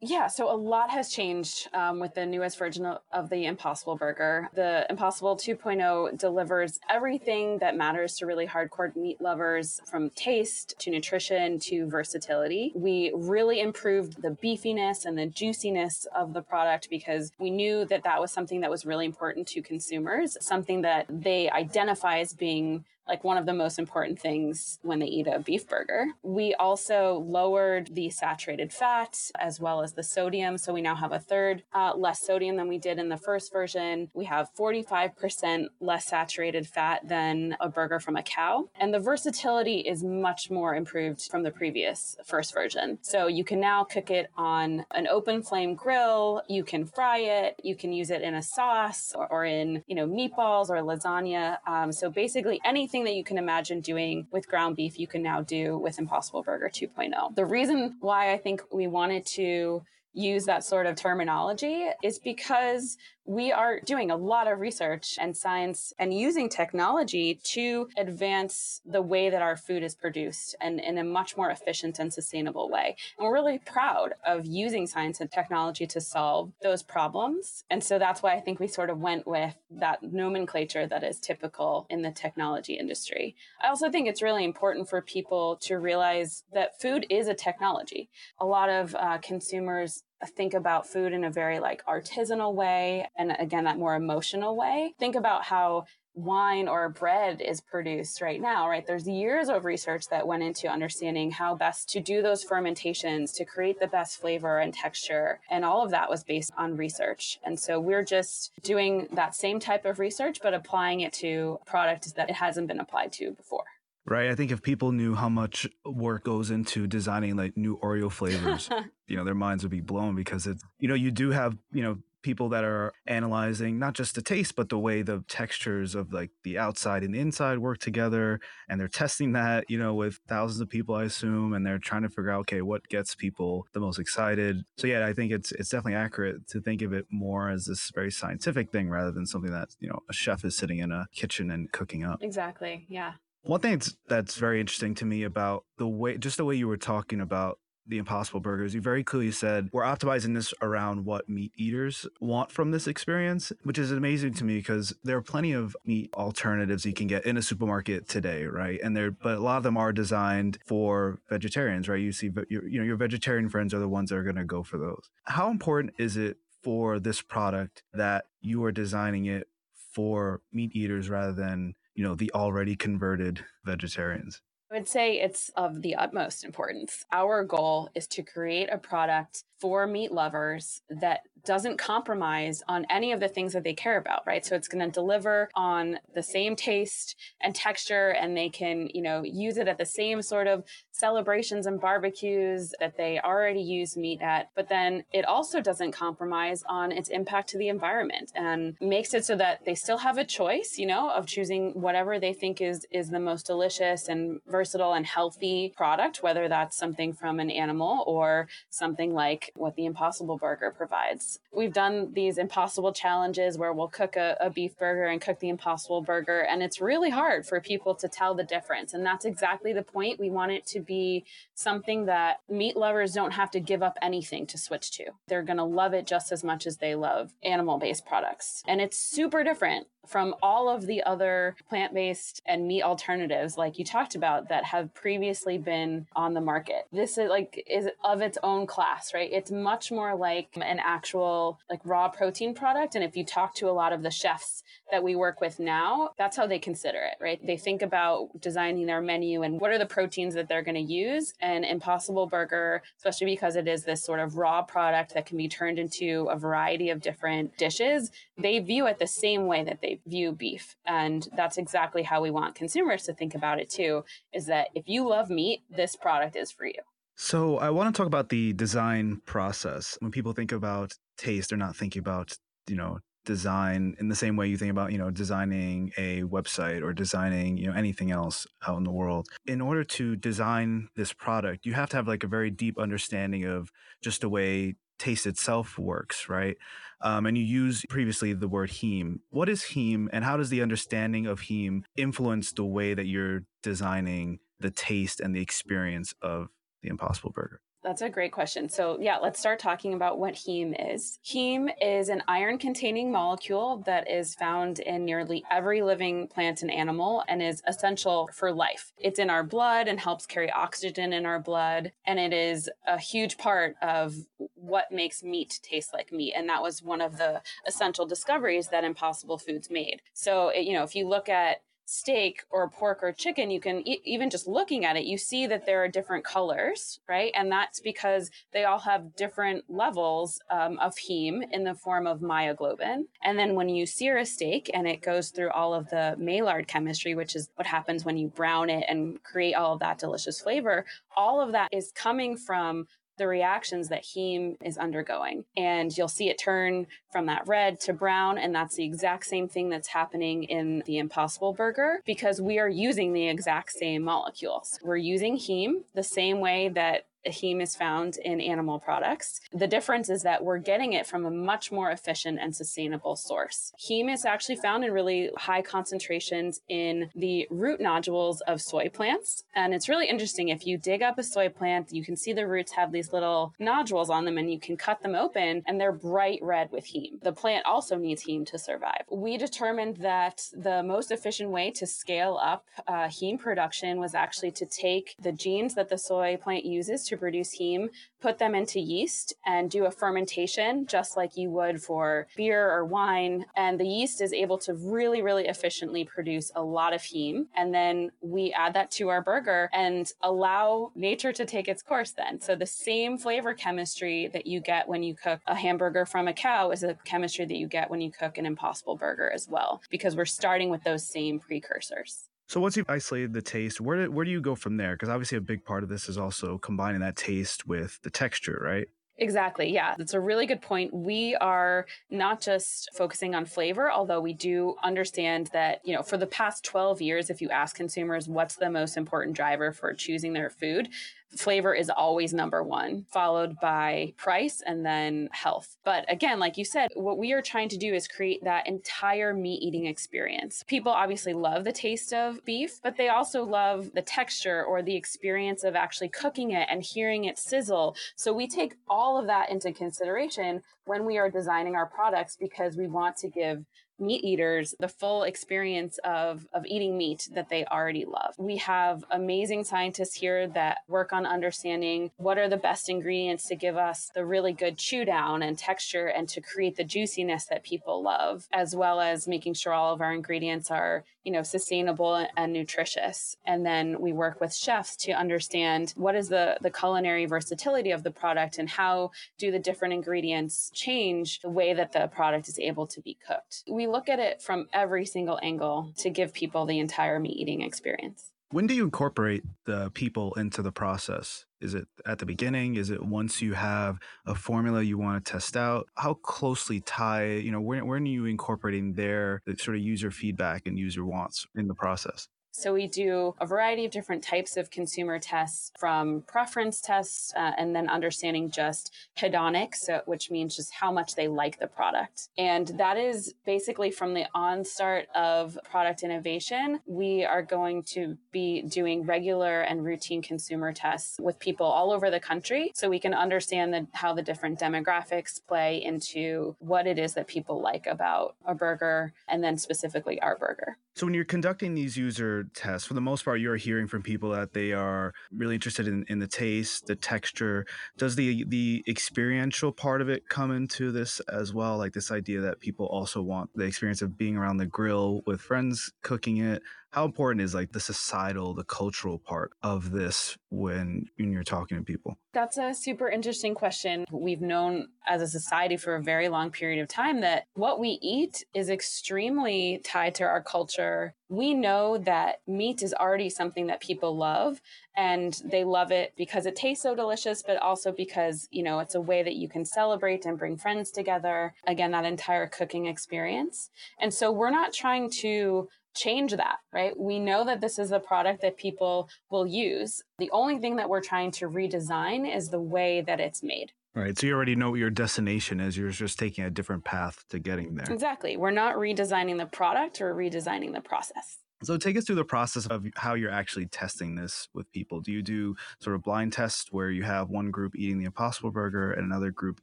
yeah, 0.00 0.26
so 0.26 0.52
a 0.52 0.54
lot 0.54 0.90
has 0.90 1.08
changed 1.08 1.68
um, 1.72 2.00
with 2.00 2.14
the 2.14 2.26
newest 2.26 2.58
version 2.58 2.86
of 3.12 3.30
the 3.30 3.46
Impossible 3.46 3.96
Burger. 3.96 4.50
The 4.54 4.86
Impossible 4.90 5.36
2.0 5.36 6.18
delivers 6.18 6.78
everything 6.90 7.58
that 7.58 7.76
matters 7.76 8.16
to 8.18 8.26
really 8.26 8.46
hardcore 8.46 8.94
meat 8.94 9.22
lovers 9.22 9.80
from 9.90 10.10
taste 10.10 10.74
to 10.80 10.90
nutrition 10.90 11.58
to 11.60 11.88
versatility. 11.88 12.72
We 12.74 13.10
really 13.14 13.60
improved 13.60 14.20
the 14.20 14.36
beefiness 14.42 15.06
and 15.06 15.16
the 15.16 15.26
juiciness 15.26 16.06
of 16.14 16.34
the 16.34 16.42
product 16.42 16.90
because 16.90 17.32
we 17.38 17.50
knew 17.50 17.86
that 17.86 18.04
that 18.04 18.20
was 18.20 18.30
something 18.30 18.60
that 18.60 18.70
was 18.70 18.84
really 18.84 19.06
important 19.06 19.48
to 19.48 19.62
consumers, 19.62 20.36
something 20.40 20.82
that 20.82 21.06
they 21.08 21.50
identify 21.50 22.18
as 22.18 22.34
being 22.34 22.84
like 23.08 23.24
one 23.24 23.38
of 23.38 23.46
the 23.46 23.54
most 23.54 23.78
important 23.78 24.18
things 24.18 24.78
when 24.82 24.98
they 24.98 25.06
eat 25.06 25.26
a 25.26 25.38
beef 25.38 25.68
burger. 25.68 26.06
We 26.22 26.54
also 26.54 27.24
lowered 27.26 27.94
the 27.94 28.10
saturated 28.10 28.72
fat 28.72 29.30
as 29.38 29.60
well 29.60 29.82
as 29.82 29.92
the 29.92 30.02
sodium. 30.02 30.58
So 30.58 30.72
we 30.72 30.82
now 30.82 30.94
have 30.94 31.12
a 31.12 31.18
third 31.18 31.62
uh, 31.74 31.94
less 31.96 32.20
sodium 32.20 32.56
than 32.56 32.68
we 32.68 32.78
did 32.78 32.98
in 32.98 33.08
the 33.08 33.16
first 33.16 33.52
version. 33.52 34.10
We 34.14 34.24
have 34.26 34.50
45% 34.58 35.66
less 35.80 36.06
saturated 36.06 36.66
fat 36.66 37.06
than 37.08 37.56
a 37.60 37.68
burger 37.68 38.00
from 38.00 38.16
a 38.16 38.22
cow. 38.22 38.68
And 38.78 38.92
the 38.92 39.00
versatility 39.00 39.80
is 39.80 40.02
much 40.02 40.50
more 40.50 40.74
improved 40.74 41.28
from 41.30 41.42
the 41.42 41.50
previous 41.50 42.16
first 42.24 42.52
version. 42.52 42.98
So 43.02 43.26
you 43.26 43.44
can 43.44 43.60
now 43.60 43.84
cook 43.84 44.10
it 44.10 44.30
on 44.36 44.84
an 44.90 45.06
open 45.06 45.42
flame 45.42 45.74
grill. 45.74 46.42
You 46.48 46.64
can 46.64 46.84
fry 46.84 47.18
it. 47.18 47.60
You 47.62 47.76
can 47.76 47.92
use 47.92 48.10
it 48.10 48.22
in 48.22 48.34
a 48.34 48.42
sauce 48.42 49.12
or, 49.14 49.30
or 49.30 49.44
in, 49.44 49.82
you 49.86 49.94
know, 49.94 50.06
meatballs 50.06 50.70
or 50.70 50.76
lasagna. 50.82 51.58
Um, 51.66 51.92
so 51.92 52.10
basically 52.10 52.60
anything 52.64 52.95
that 53.04 53.14
you 53.14 53.24
can 53.24 53.38
imagine 53.38 53.80
doing 53.80 54.26
with 54.30 54.48
ground 54.48 54.76
beef, 54.76 54.98
you 54.98 55.06
can 55.06 55.22
now 55.22 55.42
do 55.42 55.78
with 55.78 55.98
Impossible 55.98 56.42
Burger 56.42 56.70
2.0. 56.72 57.34
The 57.34 57.44
reason 57.44 57.96
why 58.00 58.32
I 58.32 58.38
think 58.38 58.62
we 58.72 58.86
wanted 58.86 59.26
to 59.26 59.82
use 60.16 60.46
that 60.46 60.64
sort 60.64 60.86
of 60.86 60.96
terminology 60.96 61.86
is 62.02 62.18
because 62.18 62.96
we 63.26 63.50
are 63.50 63.80
doing 63.80 64.10
a 64.10 64.16
lot 64.16 64.50
of 64.50 64.60
research 64.60 65.18
and 65.20 65.36
science 65.36 65.92
and 65.98 66.14
using 66.14 66.48
technology 66.48 67.40
to 67.42 67.88
advance 67.96 68.80
the 68.86 69.02
way 69.02 69.28
that 69.28 69.42
our 69.42 69.56
food 69.56 69.82
is 69.82 69.96
produced 69.96 70.54
and 70.60 70.78
in 70.80 70.96
a 70.96 71.04
much 71.04 71.36
more 71.36 71.50
efficient 71.50 71.98
and 71.98 72.12
sustainable 72.12 72.70
way. 72.70 72.96
And 73.18 73.26
we're 73.26 73.34
really 73.34 73.58
proud 73.58 74.14
of 74.24 74.46
using 74.46 74.86
science 74.86 75.20
and 75.20 75.30
technology 75.30 75.86
to 75.88 76.00
solve 76.00 76.52
those 76.62 76.84
problems. 76.84 77.64
And 77.68 77.82
so 77.82 77.98
that's 77.98 78.22
why 78.22 78.34
I 78.34 78.40
think 78.40 78.60
we 78.60 78.68
sort 78.68 78.90
of 78.90 79.00
went 79.00 79.26
with 79.26 79.56
that 79.72 80.02
nomenclature 80.04 80.86
that 80.86 81.02
is 81.02 81.18
typical 81.18 81.86
in 81.90 82.02
the 82.02 82.12
technology 82.12 82.74
industry. 82.74 83.34
I 83.60 83.68
also 83.68 83.90
think 83.90 84.08
it's 84.08 84.22
really 84.22 84.44
important 84.44 84.88
for 84.88 85.02
people 85.02 85.56
to 85.62 85.78
realize 85.78 86.44
that 86.52 86.80
food 86.80 87.06
is 87.10 87.26
a 87.26 87.34
technology. 87.34 88.08
A 88.38 88.46
lot 88.46 88.68
of 88.68 88.94
uh, 88.94 89.18
consumers 89.18 90.04
think 90.34 90.54
about 90.54 90.86
food 90.86 91.12
in 91.12 91.24
a 91.24 91.30
very 91.30 91.58
like 91.58 91.84
artisanal 91.86 92.54
way 92.54 93.08
and 93.16 93.36
again 93.38 93.64
that 93.64 93.78
more 93.78 93.94
emotional 93.94 94.56
way. 94.56 94.94
Think 94.98 95.14
about 95.14 95.44
how 95.44 95.84
wine 96.14 96.66
or 96.66 96.88
bread 96.88 97.42
is 97.42 97.60
produced 97.60 98.22
right 98.22 98.40
now 98.40 98.68
right? 98.68 98.86
There's 98.86 99.06
years 99.06 99.50
of 99.50 99.66
research 99.66 100.08
that 100.08 100.26
went 100.26 100.42
into 100.42 100.68
understanding 100.68 101.30
how 101.30 101.54
best 101.54 101.90
to 101.90 102.00
do 102.00 102.22
those 102.22 102.42
fermentations 102.42 103.32
to 103.32 103.44
create 103.44 103.78
the 103.78 103.86
best 103.86 104.18
flavor 104.18 104.58
and 104.58 104.72
texture 104.72 105.40
and 105.50 105.64
all 105.64 105.84
of 105.84 105.90
that 105.90 106.08
was 106.08 106.24
based 106.24 106.52
on 106.56 106.78
research. 106.78 107.38
And 107.44 107.60
so 107.60 107.78
we're 107.78 108.04
just 108.04 108.52
doing 108.62 109.08
that 109.12 109.34
same 109.34 109.60
type 109.60 109.84
of 109.84 109.98
research 109.98 110.38
but 110.42 110.54
applying 110.54 111.00
it 111.00 111.12
to 111.14 111.60
products 111.66 112.12
that 112.12 112.30
it 112.30 112.36
hasn't 112.36 112.68
been 112.68 112.80
applied 112.80 113.12
to 113.12 113.32
before 113.32 113.64
Right. 114.06 114.30
I 114.30 114.36
think 114.36 114.52
if 114.52 114.62
people 114.62 114.92
knew 114.92 115.16
how 115.16 115.28
much 115.28 115.66
work 115.84 116.24
goes 116.24 116.50
into 116.50 116.86
designing 116.86 117.36
like 117.36 117.56
new 117.56 117.76
Oreo 117.78 118.10
flavors, 118.10 118.70
you 119.08 119.16
know, 119.16 119.24
their 119.24 119.34
minds 119.34 119.64
would 119.64 119.72
be 119.72 119.80
blown 119.80 120.14
because 120.14 120.46
it's, 120.46 120.62
you 120.78 120.86
know, 120.86 120.94
you 120.94 121.10
do 121.10 121.30
have, 121.30 121.56
you 121.72 121.82
know, 121.82 121.98
people 122.26 122.48
that 122.48 122.64
are 122.64 122.92
analyzing 123.06 123.78
not 123.78 123.94
just 123.94 124.16
the 124.16 124.20
taste, 124.20 124.56
but 124.56 124.68
the 124.68 124.78
way 124.78 125.00
the 125.00 125.22
textures 125.28 125.94
of 125.94 126.12
like 126.12 126.30
the 126.42 126.58
outside 126.58 127.04
and 127.04 127.14
the 127.14 127.20
inside 127.20 127.58
work 127.58 127.78
together. 127.78 128.40
And 128.68 128.80
they're 128.80 128.88
testing 128.88 129.32
that, 129.32 129.70
you 129.70 129.78
know, 129.78 129.94
with 129.94 130.18
thousands 130.26 130.60
of 130.60 130.68
people, 130.68 130.96
I 130.96 131.04
assume, 131.04 131.52
and 131.52 131.64
they're 131.64 131.78
trying 131.78 132.02
to 132.02 132.08
figure 132.08 132.30
out, 132.30 132.40
okay, 132.40 132.62
what 132.62 132.88
gets 132.88 133.14
people 133.14 133.68
the 133.74 133.80
most 133.80 134.00
excited. 134.00 134.64
So 134.76 134.88
yeah, 134.88 135.06
I 135.06 135.12
think 135.12 135.30
it's 135.30 135.52
it's 135.52 135.68
definitely 135.68 135.94
accurate 135.94 136.48
to 136.48 136.60
think 136.60 136.82
of 136.82 136.92
it 136.92 137.06
more 137.10 137.48
as 137.48 137.66
this 137.66 137.92
very 137.94 138.10
scientific 138.10 138.72
thing 138.72 138.88
rather 138.88 139.12
than 139.12 139.26
something 139.26 139.52
that, 139.52 139.68
you 139.78 139.88
know, 139.88 140.00
a 140.10 140.12
chef 140.12 140.44
is 140.44 140.56
sitting 140.56 140.78
in 140.78 140.90
a 140.90 141.06
kitchen 141.12 141.50
and 141.50 141.70
cooking 141.70 142.04
up. 142.04 142.22
Exactly. 142.22 142.86
Yeah. 142.88 143.12
One 143.46 143.60
thing 143.60 143.72
that's, 143.72 143.96
that's 144.08 144.34
very 144.36 144.60
interesting 144.60 144.96
to 144.96 145.04
me 145.04 145.22
about 145.22 145.64
the 145.78 145.86
way, 145.86 146.18
just 146.18 146.36
the 146.36 146.44
way 146.44 146.56
you 146.56 146.66
were 146.66 146.76
talking 146.76 147.20
about 147.20 147.60
the 147.86 147.98
Impossible 147.98 148.40
Burgers, 148.40 148.74
you 148.74 148.80
very 148.80 149.04
clearly 149.04 149.30
said 149.30 149.68
we're 149.72 149.84
optimizing 149.84 150.34
this 150.34 150.52
around 150.60 151.04
what 151.04 151.28
meat 151.28 151.52
eaters 151.56 152.08
want 152.20 152.50
from 152.50 152.72
this 152.72 152.88
experience, 152.88 153.52
which 153.62 153.78
is 153.78 153.92
amazing 153.92 154.34
to 154.34 154.44
me 154.44 154.56
because 154.56 154.92
there 155.04 155.16
are 155.16 155.22
plenty 155.22 155.52
of 155.52 155.76
meat 155.84 156.10
alternatives 156.14 156.84
you 156.84 156.92
can 156.92 157.06
get 157.06 157.24
in 157.24 157.36
a 157.36 157.42
supermarket 157.42 158.08
today, 158.08 158.44
right? 158.46 158.80
And 158.82 158.96
there, 158.96 159.12
but 159.12 159.36
a 159.36 159.40
lot 159.40 159.58
of 159.58 159.62
them 159.62 159.76
are 159.76 159.92
designed 159.92 160.58
for 160.66 161.20
vegetarians, 161.28 161.88
right? 161.88 162.00
You 162.00 162.10
see, 162.10 162.30
you 162.48 162.60
know, 162.62 162.84
your 162.84 162.96
vegetarian 162.96 163.48
friends 163.48 163.72
are 163.72 163.78
the 163.78 163.88
ones 163.88 164.10
that 164.10 164.16
are 164.16 164.24
going 164.24 164.34
to 164.34 164.44
go 164.44 164.64
for 164.64 164.78
those. 164.78 165.08
How 165.26 165.52
important 165.52 165.94
is 165.98 166.16
it 166.16 166.38
for 166.64 166.98
this 166.98 167.22
product 167.22 167.84
that 167.92 168.24
you 168.40 168.64
are 168.64 168.72
designing 168.72 169.26
it 169.26 169.46
for 169.92 170.40
meat 170.52 170.74
eaters 170.74 171.08
rather 171.08 171.32
than 171.32 171.74
you 171.96 172.04
know 172.04 172.14
the 172.14 172.30
already 172.34 172.76
converted 172.76 173.44
vegetarians 173.64 174.40
I 174.70 174.74
would 174.74 174.88
say 174.88 175.20
it's 175.20 175.50
of 175.56 175.82
the 175.82 175.94
utmost 175.94 176.44
importance. 176.44 177.04
Our 177.12 177.44
goal 177.44 177.88
is 177.94 178.08
to 178.08 178.22
create 178.22 178.68
a 178.70 178.78
product 178.78 179.44
for 179.60 179.86
meat 179.86 180.12
lovers 180.12 180.82
that 180.90 181.20
doesn't 181.44 181.78
compromise 181.78 182.62
on 182.68 182.84
any 182.90 183.12
of 183.12 183.20
the 183.20 183.28
things 183.28 183.52
that 183.52 183.62
they 183.62 183.72
care 183.72 183.96
about, 183.96 184.26
right? 184.26 184.44
So 184.44 184.56
it's 184.56 184.66
going 184.66 184.84
to 184.84 184.90
deliver 184.90 185.48
on 185.54 185.98
the 186.14 186.22
same 186.22 186.56
taste 186.56 187.14
and 187.40 187.54
texture 187.54 188.10
and 188.10 188.36
they 188.36 188.48
can, 188.48 188.88
you 188.92 189.00
know, 189.00 189.22
use 189.22 189.56
it 189.56 189.68
at 189.68 189.78
the 189.78 189.86
same 189.86 190.20
sort 190.22 190.48
of 190.48 190.64
celebrations 190.90 191.66
and 191.66 191.80
barbecues 191.80 192.74
that 192.80 192.96
they 192.96 193.20
already 193.20 193.60
use 193.60 193.96
meat 193.96 194.20
at, 194.20 194.50
but 194.56 194.68
then 194.68 195.04
it 195.12 195.24
also 195.24 195.60
doesn't 195.60 195.92
compromise 195.92 196.64
on 196.68 196.90
its 196.90 197.08
impact 197.10 197.48
to 197.50 197.58
the 197.58 197.68
environment 197.68 198.32
and 198.34 198.76
makes 198.80 199.14
it 199.14 199.24
so 199.24 199.36
that 199.36 199.64
they 199.64 199.74
still 199.74 199.98
have 199.98 200.18
a 200.18 200.24
choice, 200.24 200.74
you 200.76 200.86
know, 200.86 201.10
of 201.10 201.26
choosing 201.26 201.70
whatever 201.80 202.18
they 202.18 202.32
think 202.32 202.60
is 202.60 202.86
is 202.90 203.10
the 203.10 203.20
most 203.20 203.46
delicious 203.46 204.08
and 204.08 204.40
versatile 204.56 204.94
and 204.94 205.04
healthy 205.04 205.74
product, 205.76 206.22
whether 206.22 206.48
that's 206.48 206.76
something 206.78 207.12
from 207.12 207.38
an 207.38 207.50
animal 207.50 208.02
or 208.06 208.48
something 208.70 209.12
like 209.12 209.52
what 209.54 209.76
the 209.76 209.84
Impossible 209.84 210.38
Burger 210.38 210.70
provides. 210.70 211.40
We've 211.52 211.74
done 211.74 212.14
these 212.14 212.38
impossible 212.38 212.94
challenges 212.94 213.58
where 213.58 213.74
we'll 213.74 213.88
cook 213.88 214.16
a, 214.16 214.34
a 214.40 214.48
beef 214.48 214.78
burger 214.78 215.04
and 215.04 215.20
cook 215.20 215.40
the 215.40 215.50
Impossible 215.50 216.00
Burger, 216.00 216.40
and 216.40 216.62
it's 216.62 216.80
really 216.80 217.10
hard 217.10 217.44
for 217.46 217.60
people 217.60 217.94
to 217.96 218.08
tell 218.08 218.34
the 218.34 218.44
difference. 218.44 218.94
And 218.94 219.04
that's 219.04 219.26
exactly 219.26 219.74
the 219.74 219.82
point. 219.82 220.18
We 220.18 220.30
want 220.30 220.52
it 220.52 220.64
to 220.68 220.80
be 220.80 221.26
something 221.54 222.06
that 222.06 222.38
meat 222.48 222.78
lovers 222.78 223.12
don't 223.12 223.32
have 223.32 223.50
to 223.50 223.60
give 223.60 223.82
up 223.82 223.98
anything 224.00 224.46
to 224.46 224.56
switch 224.56 224.90
to. 224.92 225.04
They're 225.28 225.42
going 225.42 225.58
to 225.58 225.64
love 225.64 225.92
it 225.92 226.06
just 226.06 226.32
as 226.32 226.42
much 226.42 226.66
as 226.66 226.78
they 226.78 226.94
love 226.94 227.32
animal 227.42 227.76
based 227.78 228.06
products. 228.06 228.62
And 228.66 228.80
it's 228.80 228.96
super 228.96 229.44
different 229.44 229.86
from 230.06 230.34
all 230.42 230.68
of 230.68 230.86
the 230.86 231.02
other 231.02 231.56
plant 231.68 231.92
based 231.92 232.40
and 232.46 232.66
meat 232.66 232.82
alternatives, 232.82 233.58
like 233.58 233.78
you 233.78 233.84
talked 233.84 234.14
about, 234.14 234.45
that 234.48 234.64
have 234.64 234.92
previously 234.94 235.58
been 235.58 236.06
on 236.14 236.34
the 236.34 236.40
market. 236.40 236.86
This 236.92 237.18
is 237.18 237.28
like 237.28 237.64
is 237.68 237.88
of 238.04 238.20
its 238.20 238.38
own 238.42 238.66
class, 238.66 239.12
right? 239.14 239.30
It's 239.32 239.50
much 239.50 239.90
more 239.90 240.14
like 240.16 240.48
an 240.56 240.80
actual 240.82 241.58
like 241.70 241.80
raw 241.84 242.08
protein 242.08 242.54
product. 242.54 242.94
And 242.94 243.04
if 243.04 243.16
you 243.16 243.24
talk 243.24 243.54
to 243.56 243.68
a 243.68 243.72
lot 243.72 243.92
of 243.92 244.02
the 244.02 244.10
chefs 244.10 244.62
that 244.90 245.02
we 245.02 245.16
work 245.16 245.40
with 245.40 245.58
now, 245.58 246.10
that's 246.18 246.36
how 246.36 246.46
they 246.46 246.58
consider 246.58 246.98
it, 246.98 247.16
right? 247.20 247.44
They 247.44 247.56
think 247.56 247.82
about 247.82 248.28
designing 248.40 248.86
their 248.86 249.00
menu 249.00 249.42
and 249.42 249.60
what 249.60 249.70
are 249.70 249.78
the 249.78 249.86
proteins 249.86 250.34
that 250.34 250.48
they're 250.48 250.62
going 250.62 250.74
to 250.86 250.92
use. 250.92 251.34
And 251.40 251.64
Impossible 251.64 252.26
Burger, 252.26 252.82
especially 252.98 253.26
because 253.26 253.56
it 253.56 253.68
is 253.68 253.84
this 253.84 254.04
sort 254.04 254.20
of 254.20 254.36
raw 254.36 254.62
product 254.62 255.14
that 255.14 255.26
can 255.26 255.36
be 255.36 255.48
turned 255.48 255.78
into 255.78 256.28
a 256.30 256.38
variety 256.38 256.90
of 256.90 257.00
different 257.00 257.56
dishes, 257.56 258.10
they 258.38 258.58
view 258.58 258.86
it 258.86 258.98
the 258.98 259.06
same 259.06 259.46
way 259.46 259.64
that 259.64 259.80
they 259.80 260.00
view 260.06 260.32
beef. 260.32 260.76
And 260.86 261.26
that's 261.36 261.56
exactly 261.56 262.02
how 262.02 262.20
we 262.20 262.30
want 262.30 262.54
consumers 262.54 263.04
to 263.04 263.14
think 263.14 263.34
about 263.34 263.60
it 263.60 263.70
too, 263.70 264.04
is 264.32 264.46
that 264.46 264.68
if 264.74 264.88
you 264.88 265.08
love 265.08 265.30
meat, 265.30 265.62
this 265.70 265.96
product 265.96 266.36
is 266.36 266.52
for 266.52 266.66
you. 266.66 266.82
So 267.14 267.56
I 267.56 267.70
want 267.70 267.94
to 267.94 267.98
talk 267.98 268.06
about 268.06 268.28
the 268.28 268.52
design 268.52 269.22
process. 269.24 269.96
When 270.00 270.10
people 270.10 270.34
think 270.34 270.52
about 270.52 270.92
taste, 271.16 271.48
they're 271.48 271.58
not 271.58 271.74
thinking 271.74 272.00
about, 272.00 272.36
you 272.68 272.76
know, 272.76 272.98
design 273.26 273.96
in 273.98 274.08
the 274.08 274.14
same 274.14 274.36
way 274.36 274.46
you 274.46 274.56
think 274.56 274.70
about 274.70 274.92
you 274.92 274.98
know 274.98 275.10
designing 275.10 275.92
a 275.98 276.22
website 276.22 276.80
or 276.80 276.92
designing 276.94 277.58
you 277.58 277.66
know 277.66 277.76
anything 277.76 278.12
else 278.12 278.46
out 278.66 278.78
in 278.78 278.84
the 278.84 278.90
world 278.90 279.26
in 279.46 279.60
order 279.60 279.82
to 279.82 280.14
design 280.14 280.88
this 280.94 281.12
product 281.12 281.66
you 281.66 281.74
have 281.74 281.90
to 281.90 281.96
have 281.96 282.06
like 282.06 282.22
a 282.22 282.28
very 282.28 282.50
deep 282.50 282.78
understanding 282.78 283.44
of 283.44 283.72
just 284.00 284.20
the 284.20 284.28
way 284.28 284.76
taste 284.98 285.26
itself 285.26 285.78
works 285.78 286.28
right? 286.28 286.56
Um, 287.02 287.26
and 287.26 287.36
you 287.36 287.44
use 287.44 287.84
previously 287.88 288.32
the 288.32 288.48
word 288.48 288.70
heme. 288.70 289.20
What 289.30 289.48
is 289.48 289.62
heme 289.62 290.08
and 290.12 290.24
how 290.24 290.36
does 290.36 290.48
the 290.48 290.62
understanding 290.62 291.26
of 291.26 291.40
heme 291.42 291.82
influence 291.96 292.52
the 292.52 292.64
way 292.64 292.94
that 292.94 293.06
you're 293.06 293.42
designing 293.62 294.38
the 294.60 294.70
taste 294.70 295.20
and 295.20 295.34
the 295.34 295.42
experience 295.42 296.14
of 296.22 296.48
the 296.82 296.88
impossible 296.88 297.30
burger 297.30 297.60
that's 297.86 298.02
a 298.02 298.08
great 298.08 298.32
question. 298.32 298.68
So, 298.68 298.98
yeah, 299.00 299.18
let's 299.18 299.38
start 299.38 299.60
talking 299.60 299.94
about 299.94 300.18
what 300.18 300.34
heme 300.34 300.74
is. 300.92 301.20
Heme 301.24 301.70
is 301.80 302.08
an 302.08 302.20
iron 302.26 302.58
containing 302.58 303.12
molecule 303.12 303.84
that 303.86 304.10
is 304.10 304.34
found 304.34 304.80
in 304.80 305.04
nearly 305.04 305.44
every 305.52 305.82
living 305.82 306.26
plant 306.26 306.62
and 306.62 306.70
animal 306.70 307.22
and 307.28 307.40
is 307.40 307.62
essential 307.64 308.28
for 308.32 308.52
life. 308.52 308.92
It's 308.98 309.20
in 309.20 309.30
our 309.30 309.44
blood 309.44 309.86
and 309.86 310.00
helps 310.00 310.26
carry 310.26 310.50
oxygen 310.50 311.12
in 311.12 311.26
our 311.26 311.38
blood. 311.38 311.92
And 312.04 312.18
it 312.18 312.32
is 312.32 312.68
a 312.88 312.98
huge 312.98 313.38
part 313.38 313.76
of 313.80 314.16
what 314.56 314.90
makes 314.90 315.22
meat 315.22 315.60
taste 315.62 315.92
like 315.92 316.10
meat. 316.10 316.34
And 316.36 316.48
that 316.48 316.62
was 316.62 316.82
one 316.82 317.00
of 317.00 317.18
the 317.18 317.40
essential 317.68 318.04
discoveries 318.04 318.66
that 318.68 318.82
Impossible 318.82 319.38
Foods 319.38 319.70
made. 319.70 320.02
So, 320.12 320.52
you 320.52 320.72
know, 320.72 320.82
if 320.82 320.96
you 320.96 321.06
look 321.06 321.28
at 321.28 321.58
steak 321.86 322.42
or 322.50 322.68
pork 322.68 322.98
or 323.02 323.12
chicken, 323.12 323.50
you 323.50 323.60
can 323.60 323.86
e- 323.86 324.02
even 324.04 324.28
just 324.28 324.46
looking 324.46 324.84
at 324.84 324.96
it, 324.96 325.04
you 325.04 325.16
see 325.16 325.46
that 325.46 325.64
there 325.64 325.82
are 325.82 325.88
different 325.88 326.24
colors, 326.24 327.00
right? 327.08 327.32
And 327.34 327.50
that's 327.50 327.80
because 327.80 328.30
they 328.52 328.64
all 328.64 328.80
have 328.80 329.14
different 329.16 329.64
levels 329.68 330.40
um, 330.50 330.78
of 330.80 330.94
heme 330.96 331.44
in 331.52 331.64
the 331.64 331.74
form 331.74 332.06
of 332.06 332.20
myoglobin. 332.20 333.04
And 333.22 333.38
then 333.38 333.54
when 333.54 333.68
you 333.68 333.86
sear 333.86 334.18
a 334.18 334.26
steak 334.26 334.68
and 334.74 334.86
it 334.86 335.00
goes 335.00 335.30
through 335.30 335.50
all 335.50 335.72
of 335.72 335.88
the 335.88 336.16
Maillard 336.18 336.66
chemistry, 336.66 337.14
which 337.14 337.36
is 337.36 337.48
what 337.54 337.66
happens 337.66 338.04
when 338.04 338.16
you 338.16 338.28
brown 338.28 338.68
it 338.68 338.84
and 338.88 339.22
create 339.22 339.54
all 339.54 339.72
of 339.72 339.80
that 339.80 339.98
delicious 339.98 340.40
flavor, 340.40 340.84
all 341.16 341.40
of 341.40 341.52
that 341.52 341.68
is 341.72 341.92
coming 341.92 342.36
from 342.36 342.88
the 343.16 343.26
reactions 343.26 343.88
that 343.88 344.04
heme 344.04 344.56
is 344.62 344.78
undergoing. 344.78 345.44
And 345.56 345.96
you'll 345.96 346.08
see 346.08 346.28
it 346.28 346.38
turn 346.38 346.86
from 347.10 347.26
that 347.26 347.46
red 347.46 347.80
to 347.80 347.92
brown. 347.92 348.38
And 348.38 348.54
that's 348.54 348.76
the 348.76 348.84
exact 348.84 349.26
same 349.26 349.48
thing 349.48 349.68
that's 349.68 349.88
happening 349.88 350.44
in 350.44 350.82
the 350.86 350.98
Impossible 350.98 351.52
Burger 351.52 352.02
because 352.04 352.40
we 352.40 352.58
are 352.58 352.68
using 352.68 353.12
the 353.12 353.28
exact 353.28 353.72
same 353.72 354.02
molecules. 354.02 354.78
We're 354.82 354.96
using 354.96 355.36
heme 355.36 355.84
the 355.94 356.02
same 356.02 356.40
way 356.40 356.68
that 356.70 357.06
heme 357.28 357.62
is 357.62 357.74
found 357.74 358.18
in 358.24 358.40
animal 358.40 358.78
products. 358.78 359.40
The 359.52 359.66
difference 359.66 360.08
is 360.10 360.22
that 360.22 360.44
we're 360.44 360.58
getting 360.58 360.92
it 360.92 361.06
from 361.06 361.24
a 361.24 361.30
much 361.30 361.72
more 361.72 361.90
efficient 361.90 362.38
and 362.40 362.54
sustainable 362.54 363.16
source. 363.16 363.72
Heme 363.78 364.12
is 364.12 364.24
actually 364.24 364.56
found 364.56 364.84
in 364.84 364.92
really 364.92 365.30
high 365.36 365.62
concentrations 365.62 366.60
in 366.68 367.10
the 367.14 367.46
root 367.50 367.80
nodules 367.80 368.40
of 368.42 368.60
soy 368.60 368.88
plants. 368.88 369.44
And 369.54 369.74
it's 369.74 369.88
really 369.88 370.08
interesting. 370.08 370.48
If 370.48 370.66
you 370.66 370.78
dig 370.78 371.02
up 371.02 371.18
a 371.18 371.22
soy 371.22 371.48
plant, 371.48 371.92
you 371.92 372.04
can 372.04 372.16
see 372.16 372.32
the 372.32 372.46
roots 372.46 372.72
have 372.72 372.92
these 372.92 373.12
little 373.12 373.54
nodules 373.58 374.10
on 374.10 374.24
them 374.24 374.38
and 374.38 374.50
you 374.50 374.58
can 374.58 374.76
cut 374.76 375.02
them 375.02 375.14
open 375.14 375.62
and 375.66 375.80
they're 375.80 375.92
bright 375.92 376.38
red 376.42 376.70
with 376.70 376.86
heme. 376.86 377.20
The 377.22 377.32
plant 377.32 377.64
also 377.66 377.96
needs 377.96 378.24
heme 378.24 378.46
to 378.46 378.58
survive. 378.58 379.04
We 379.10 379.36
determined 379.36 379.98
that 379.98 380.48
the 380.52 380.82
most 380.82 381.10
efficient 381.10 381.50
way 381.50 381.70
to 381.72 381.86
scale 381.86 382.38
up 382.42 382.66
uh, 382.86 383.06
heme 383.06 383.38
production 383.38 383.98
was 384.00 384.14
actually 384.14 384.50
to 384.52 384.66
take 384.66 385.14
the 385.20 385.32
genes 385.32 385.74
that 385.74 385.88
the 385.88 385.98
soy 385.98 386.36
plant 386.36 386.64
uses 386.64 387.06
to 387.08 387.15
produce 387.16 387.58
heme, 387.58 387.88
put 388.20 388.38
them 388.38 388.54
into 388.54 388.80
yeast 388.80 389.34
and 389.44 389.70
do 389.70 389.84
a 389.84 389.90
fermentation 389.90 390.86
just 390.86 391.16
like 391.16 391.36
you 391.36 391.50
would 391.50 391.82
for 391.82 392.26
beer 392.36 392.70
or 392.70 392.84
wine. 392.84 393.44
And 393.56 393.78
the 393.78 393.86
yeast 393.86 394.20
is 394.20 394.32
able 394.32 394.58
to 394.58 394.74
really, 394.74 395.22
really 395.22 395.46
efficiently 395.46 396.04
produce 396.04 396.50
a 396.54 396.62
lot 396.62 396.92
of 396.92 397.02
heme. 397.02 397.46
And 397.56 397.72
then 397.72 398.10
we 398.20 398.52
add 398.52 398.74
that 398.74 398.90
to 398.92 399.08
our 399.08 399.22
burger 399.22 399.68
and 399.72 400.10
allow 400.22 400.92
nature 400.94 401.32
to 401.32 401.44
take 401.44 401.68
its 401.68 401.82
course 401.82 402.12
then. 402.12 402.40
So 402.40 402.54
the 402.56 402.66
same 402.66 403.18
flavor 403.18 403.54
chemistry 403.54 404.28
that 404.32 404.46
you 404.46 404.60
get 404.60 404.88
when 404.88 405.02
you 405.02 405.14
cook 405.14 405.40
a 405.46 405.54
hamburger 405.54 406.06
from 406.06 406.28
a 406.28 406.32
cow 406.32 406.70
is 406.70 406.82
a 406.82 406.94
chemistry 407.04 407.44
that 407.44 407.56
you 407.56 407.66
get 407.66 407.90
when 407.90 408.00
you 408.00 408.10
cook 408.10 408.38
an 408.38 408.46
impossible 408.46 408.96
burger 408.96 409.30
as 409.30 409.48
well, 409.48 409.82
because 409.90 410.16
we're 410.16 410.24
starting 410.24 410.70
with 410.70 410.84
those 410.84 411.06
same 411.06 411.38
precursors. 411.38 412.28
So 412.48 412.60
once 412.60 412.76
you've 412.76 412.88
isolated 412.88 413.32
the 413.32 413.42
taste, 413.42 413.80
where 413.80 414.04
do, 414.04 414.10
where 414.10 414.24
do 414.24 414.30
you 414.30 414.40
go 414.40 414.54
from 414.54 414.76
there? 414.76 414.94
Because 414.94 415.08
obviously 415.08 415.38
a 415.38 415.40
big 415.40 415.64
part 415.64 415.82
of 415.82 415.88
this 415.88 416.08
is 416.08 416.16
also 416.16 416.58
combining 416.58 417.00
that 417.00 417.16
taste 417.16 417.66
with 417.66 417.98
the 418.02 418.10
texture, 418.10 418.60
right? 418.62 418.86
Exactly. 419.18 419.72
Yeah, 419.72 419.94
that's 419.96 420.12
a 420.12 420.20
really 420.20 420.44
good 420.46 420.60
point. 420.60 420.92
We 420.92 421.34
are 421.36 421.86
not 422.10 422.40
just 422.40 422.90
focusing 422.94 423.34
on 423.34 423.46
flavor, 423.46 423.90
although 423.90 424.20
we 424.20 424.34
do 424.34 424.76
understand 424.84 425.48
that, 425.54 425.80
you 425.84 425.94
know, 425.94 426.02
for 426.02 426.18
the 426.18 426.26
past 426.26 426.64
12 426.64 427.00
years, 427.00 427.30
if 427.30 427.40
you 427.40 427.48
ask 427.48 427.74
consumers 427.74 428.28
what's 428.28 428.56
the 428.56 428.68
most 428.68 428.96
important 428.96 429.34
driver 429.34 429.72
for 429.72 429.94
choosing 429.94 430.34
their 430.34 430.50
food, 430.50 430.90
flavor 431.36 431.74
is 431.74 431.90
always 431.90 432.32
number 432.32 432.62
one, 432.62 433.06
followed 433.10 433.58
by 433.60 434.12
price 434.16 434.62
and 434.64 434.84
then 434.84 435.28
health. 435.32 435.76
But 435.84 436.04
again, 436.10 436.38
like 436.38 436.56
you 436.56 436.64
said, 436.64 436.90
what 436.94 437.18
we 437.18 437.32
are 437.32 437.42
trying 437.42 437.68
to 437.70 437.76
do 437.76 437.92
is 437.94 438.08
create 438.08 438.44
that 438.44 438.66
entire 438.66 439.34
meat 439.34 439.62
eating 439.62 439.86
experience. 439.86 440.64
People 440.66 440.92
obviously 440.92 441.32
love 441.32 441.64
the 441.64 441.72
taste 441.72 442.12
of 442.12 442.44
beef, 442.44 442.80
but 442.82 442.96
they 442.96 443.08
also 443.08 443.44
love 443.44 443.90
the 443.94 444.02
texture 444.02 444.64
or 444.64 444.82
the 444.82 444.96
experience 444.96 445.64
of 445.64 445.74
actually 445.74 446.08
cooking 446.08 446.52
it 446.52 446.68
and 446.70 446.82
hearing 446.82 447.24
it 447.24 447.38
sizzle. 447.38 447.96
So 448.14 448.32
we 448.32 448.46
take 448.46 448.76
all 448.88 449.18
of 449.18 449.26
that 449.26 449.50
into 449.50 449.72
consideration 449.72 450.62
when 450.84 451.04
we 451.04 451.18
are 451.18 451.30
designing 451.30 451.74
our 451.74 451.86
products 451.86 452.36
because 452.36 452.76
we 452.76 452.86
want 452.86 453.16
to 453.18 453.28
give 453.28 453.64
meat 453.98 454.24
eaters 454.24 454.74
the 454.78 454.88
full 454.88 455.22
experience 455.22 455.98
of, 456.04 456.46
of 456.52 456.66
eating 456.66 456.96
meat 456.96 457.28
that 457.34 457.48
they 457.48 457.64
already 457.66 458.04
love. 458.04 458.34
We 458.38 458.56
have 458.58 459.04
amazing 459.10 459.64
scientists 459.64 460.14
here 460.14 460.46
that 460.48 460.78
work 460.88 461.12
on 461.12 461.26
understanding 461.26 462.10
what 462.16 462.38
are 462.38 462.48
the 462.48 462.56
best 462.56 462.88
ingredients 462.88 463.46
to 463.48 463.56
give 463.56 463.76
us 463.76 464.10
the 464.14 464.24
really 464.24 464.52
good 464.52 464.78
chew 464.78 465.04
down 465.04 465.42
and 465.42 465.58
texture 465.58 466.06
and 466.06 466.28
to 466.28 466.40
create 466.40 466.76
the 466.76 466.84
juiciness 466.84 467.46
that 467.46 467.62
people 467.62 468.02
love, 468.02 468.48
as 468.52 468.74
well 468.74 469.00
as 469.00 469.28
making 469.28 469.54
sure 469.54 469.72
all 469.72 469.92
of 469.92 470.00
our 470.00 470.12
ingredients 470.12 470.70
are, 470.70 471.04
you 471.26 471.32
know, 471.32 471.42
sustainable 471.42 472.24
and 472.36 472.52
nutritious. 472.52 473.36
And 473.44 473.66
then 473.66 474.00
we 474.00 474.12
work 474.12 474.40
with 474.40 474.54
chefs 474.54 474.94
to 474.98 475.10
understand 475.10 475.92
what 475.96 476.14
is 476.14 476.28
the, 476.28 476.56
the 476.60 476.70
culinary 476.70 477.26
versatility 477.26 477.90
of 477.90 478.04
the 478.04 478.12
product 478.12 478.58
and 478.58 478.68
how 478.68 479.10
do 479.36 479.50
the 479.50 479.58
different 479.58 479.92
ingredients 479.92 480.70
change 480.72 481.40
the 481.40 481.50
way 481.50 481.74
that 481.74 481.90
the 481.90 482.06
product 482.06 482.46
is 482.46 482.60
able 482.60 482.86
to 482.86 483.00
be 483.00 483.18
cooked. 483.26 483.64
We 483.68 483.88
look 483.88 484.08
at 484.08 484.20
it 484.20 484.40
from 484.40 484.68
every 484.72 485.04
single 485.04 485.40
angle 485.42 485.92
to 485.98 486.10
give 486.10 486.32
people 486.32 486.64
the 486.64 486.78
entire 486.78 487.18
meat 487.18 487.36
eating 487.36 487.62
experience. 487.62 488.30
When 488.50 488.68
do 488.68 488.74
you 488.74 488.84
incorporate 488.84 489.42
the 489.64 489.90
people 489.90 490.32
into 490.34 490.62
the 490.62 490.70
process? 490.70 491.46
Is 491.60 491.74
it 491.74 491.88
at 492.06 492.20
the 492.20 492.26
beginning? 492.26 492.76
Is 492.76 492.90
it 492.90 493.02
once 493.02 493.42
you 493.42 493.54
have 493.54 493.98
a 494.24 494.36
formula 494.36 494.82
you 494.82 494.98
want 494.98 495.24
to 495.24 495.32
test 495.32 495.56
out? 495.56 495.88
How 495.96 496.14
closely 496.14 496.80
tie, 496.80 497.26
you 497.26 497.50
know, 497.50 497.60
when, 497.60 497.86
when 497.86 498.04
are 498.04 498.06
you 498.06 498.24
incorporating 498.24 498.94
their 498.94 499.42
sort 499.58 499.76
of 499.76 499.82
user 499.82 500.12
feedback 500.12 500.62
and 500.66 500.78
user 500.78 501.04
wants 501.04 501.46
in 501.56 501.66
the 501.66 501.74
process? 501.74 502.28
So 502.56 502.72
we 502.72 502.86
do 502.86 503.34
a 503.38 503.46
variety 503.46 503.84
of 503.84 503.90
different 503.90 504.22
types 504.22 504.56
of 504.56 504.70
consumer 504.70 505.18
tests 505.18 505.72
from 505.78 506.22
preference 506.22 506.80
tests 506.80 507.34
uh, 507.36 507.52
and 507.58 507.76
then 507.76 507.88
understanding 507.90 508.50
just 508.50 508.94
hedonics, 509.16 509.76
so, 509.76 510.00
which 510.06 510.30
means 510.30 510.56
just 510.56 510.72
how 510.72 510.90
much 510.90 511.16
they 511.16 511.28
like 511.28 511.58
the 511.58 511.66
product. 511.66 512.30
And 512.38 512.68
that 512.78 512.96
is 512.96 513.34
basically 513.44 513.90
from 513.90 514.14
the 514.14 514.24
onstart 514.34 515.04
of 515.14 515.58
product 515.70 516.02
innovation, 516.02 516.80
we 516.86 517.26
are 517.26 517.42
going 517.42 517.82
to 517.94 518.16
be 518.32 518.62
doing 518.62 519.04
regular 519.04 519.60
and 519.60 519.84
routine 519.84 520.22
consumer 520.22 520.72
tests 520.72 521.18
with 521.20 521.38
people 521.38 521.66
all 521.66 521.92
over 521.92 522.10
the 522.10 522.20
country 522.20 522.72
so 522.74 522.88
we 522.88 522.98
can 522.98 523.12
understand 523.12 523.74
the, 523.74 523.86
how 523.92 524.14
the 524.14 524.22
different 524.22 524.58
demographics 524.58 525.40
play 525.46 525.82
into 525.82 526.56
what 526.58 526.86
it 526.86 526.98
is 526.98 527.12
that 527.14 527.26
people 527.26 527.60
like 527.60 527.86
about 527.86 528.34
a 528.46 528.54
burger 528.54 529.12
and 529.28 529.44
then 529.44 529.58
specifically 529.58 530.18
our 530.22 530.38
burger. 530.38 530.78
So 530.96 531.04
when 531.04 531.12
you're 531.12 531.26
conducting 531.26 531.74
these 531.74 531.98
user 531.98 532.44
tests, 532.54 532.88
for 532.88 532.94
the 532.94 533.02
most 533.02 533.22
part, 533.26 533.38
you're 533.38 533.56
hearing 533.56 533.86
from 533.86 534.02
people 534.02 534.30
that 534.30 534.54
they 534.54 534.72
are 534.72 535.12
really 535.30 535.54
interested 535.54 535.86
in, 535.86 536.06
in 536.08 536.20
the 536.20 536.26
taste, 536.26 536.86
the 536.86 536.96
texture. 536.96 537.66
Does 537.98 538.16
the 538.16 538.46
the 538.48 538.82
experiential 538.88 539.72
part 539.72 540.00
of 540.00 540.08
it 540.08 540.26
come 540.30 540.50
into 540.50 540.90
this 540.92 541.20
as 541.28 541.52
well? 541.52 541.76
Like 541.76 541.92
this 541.92 542.10
idea 542.10 542.40
that 542.40 542.60
people 542.60 542.86
also 542.86 543.20
want 543.20 543.50
the 543.54 543.64
experience 543.64 544.00
of 544.00 544.16
being 544.16 544.38
around 544.38 544.56
the 544.56 544.64
grill 544.64 545.20
with 545.26 545.42
friends 545.42 545.92
cooking 546.02 546.38
it, 546.38 546.62
how 546.96 547.04
important 547.04 547.42
is 547.42 547.54
like 547.54 547.72
the 547.72 547.78
societal 547.78 548.54
the 548.54 548.64
cultural 548.64 549.18
part 549.18 549.52
of 549.62 549.90
this 549.90 550.38
when 550.48 551.04
when 551.18 551.30
you're 551.30 551.44
talking 551.44 551.76
to 551.76 551.84
people? 551.84 552.16
That's 552.32 552.56
a 552.56 552.72
super 552.72 553.10
interesting 553.10 553.54
question. 553.54 554.06
We've 554.10 554.40
known 554.40 554.88
as 555.06 555.20
a 555.20 555.28
society 555.28 555.76
for 555.76 555.96
a 555.96 556.02
very 556.02 556.30
long 556.30 556.50
period 556.50 556.80
of 556.80 556.88
time 556.88 557.20
that 557.20 557.44
what 557.52 557.78
we 557.78 557.98
eat 558.00 558.46
is 558.54 558.70
extremely 558.70 559.82
tied 559.84 560.14
to 560.16 560.24
our 560.24 560.42
culture. 560.42 561.14
We 561.28 561.52
know 561.52 561.98
that 561.98 562.40
meat 562.46 562.82
is 562.82 562.94
already 562.94 563.28
something 563.28 563.66
that 563.66 563.80
people 563.80 564.16
love 564.16 564.62
and 564.96 565.38
they 565.44 565.64
love 565.64 565.92
it 565.92 566.14
because 566.16 566.46
it 566.46 566.56
tastes 566.56 566.82
so 566.82 566.94
delicious 566.94 567.42
but 567.42 567.58
also 567.58 567.92
because 567.92 568.48
you 568.50 568.62
know 568.62 568.78
it's 568.78 568.94
a 568.94 569.00
way 569.02 569.22
that 569.22 569.36
you 569.36 569.50
can 569.50 569.66
celebrate 569.66 570.24
and 570.24 570.38
bring 570.38 570.56
friends 570.56 570.90
together. 570.90 571.52
Again 571.66 571.90
that 571.90 572.06
entire 572.06 572.46
cooking 572.46 572.86
experience. 572.86 573.68
And 574.00 574.14
so 574.14 574.32
we're 574.32 574.50
not 574.50 574.72
trying 574.72 575.10
to 575.20 575.68
change 575.96 576.32
that, 576.32 576.58
right? 576.72 576.98
We 576.98 577.18
know 577.18 577.44
that 577.44 577.60
this 577.60 577.78
is 577.78 577.90
a 577.90 577.98
product 577.98 578.42
that 578.42 578.56
people 578.56 579.08
will 579.30 579.46
use. 579.46 580.02
The 580.18 580.30
only 580.30 580.58
thing 580.58 580.76
that 580.76 580.88
we're 580.88 581.00
trying 581.00 581.30
to 581.32 581.48
redesign 581.48 582.32
is 582.32 582.50
the 582.50 582.60
way 582.60 583.00
that 583.00 583.18
it's 583.18 583.42
made. 583.42 583.72
Right. 583.94 584.16
So 584.18 584.26
you 584.26 584.34
already 584.34 584.56
know 584.56 584.70
what 584.70 584.78
your 584.78 584.90
destination 584.90 585.58
is. 585.58 585.74
You're 585.76 585.88
just 585.88 586.18
taking 586.18 586.44
a 586.44 586.50
different 586.50 586.84
path 586.84 587.24
to 587.30 587.38
getting 587.38 587.74
there. 587.74 587.86
Exactly. 587.90 588.36
We're 588.36 588.50
not 588.50 588.76
redesigning 588.76 589.38
the 589.38 589.46
product 589.46 590.02
or 590.02 590.14
redesigning 590.14 590.74
the 590.74 590.82
process. 590.82 591.38
So 591.62 591.78
take 591.78 591.96
us 591.96 592.04
through 592.04 592.16
the 592.16 592.24
process 592.24 592.66
of 592.66 592.84
how 592.96 593.14
you're 593.14 593.30
actually 593.30 593.64
testing 593.66 594.14
this 594.14 594.48
with 594.52 594.70
people. 594.72 595.00
Do 595.00 595.10
you 595.12 595.22
do 595.22 595.56
sort 595.80 595.96
of 595.96 596.02
blind 596.02 596.34
tests 596.34 596.70
where 596.70 596.90
you 596.90 597.04
have 597.04 597.30
one 597.30 597.50
group 597.50 597.74
eating 597.74 597.98
the 597.98 598.04
Impossible 598.04 598.50
Burger 598.50 598.92
and 598.92 599.06
another 599.06 599.30
group 599.30 599.62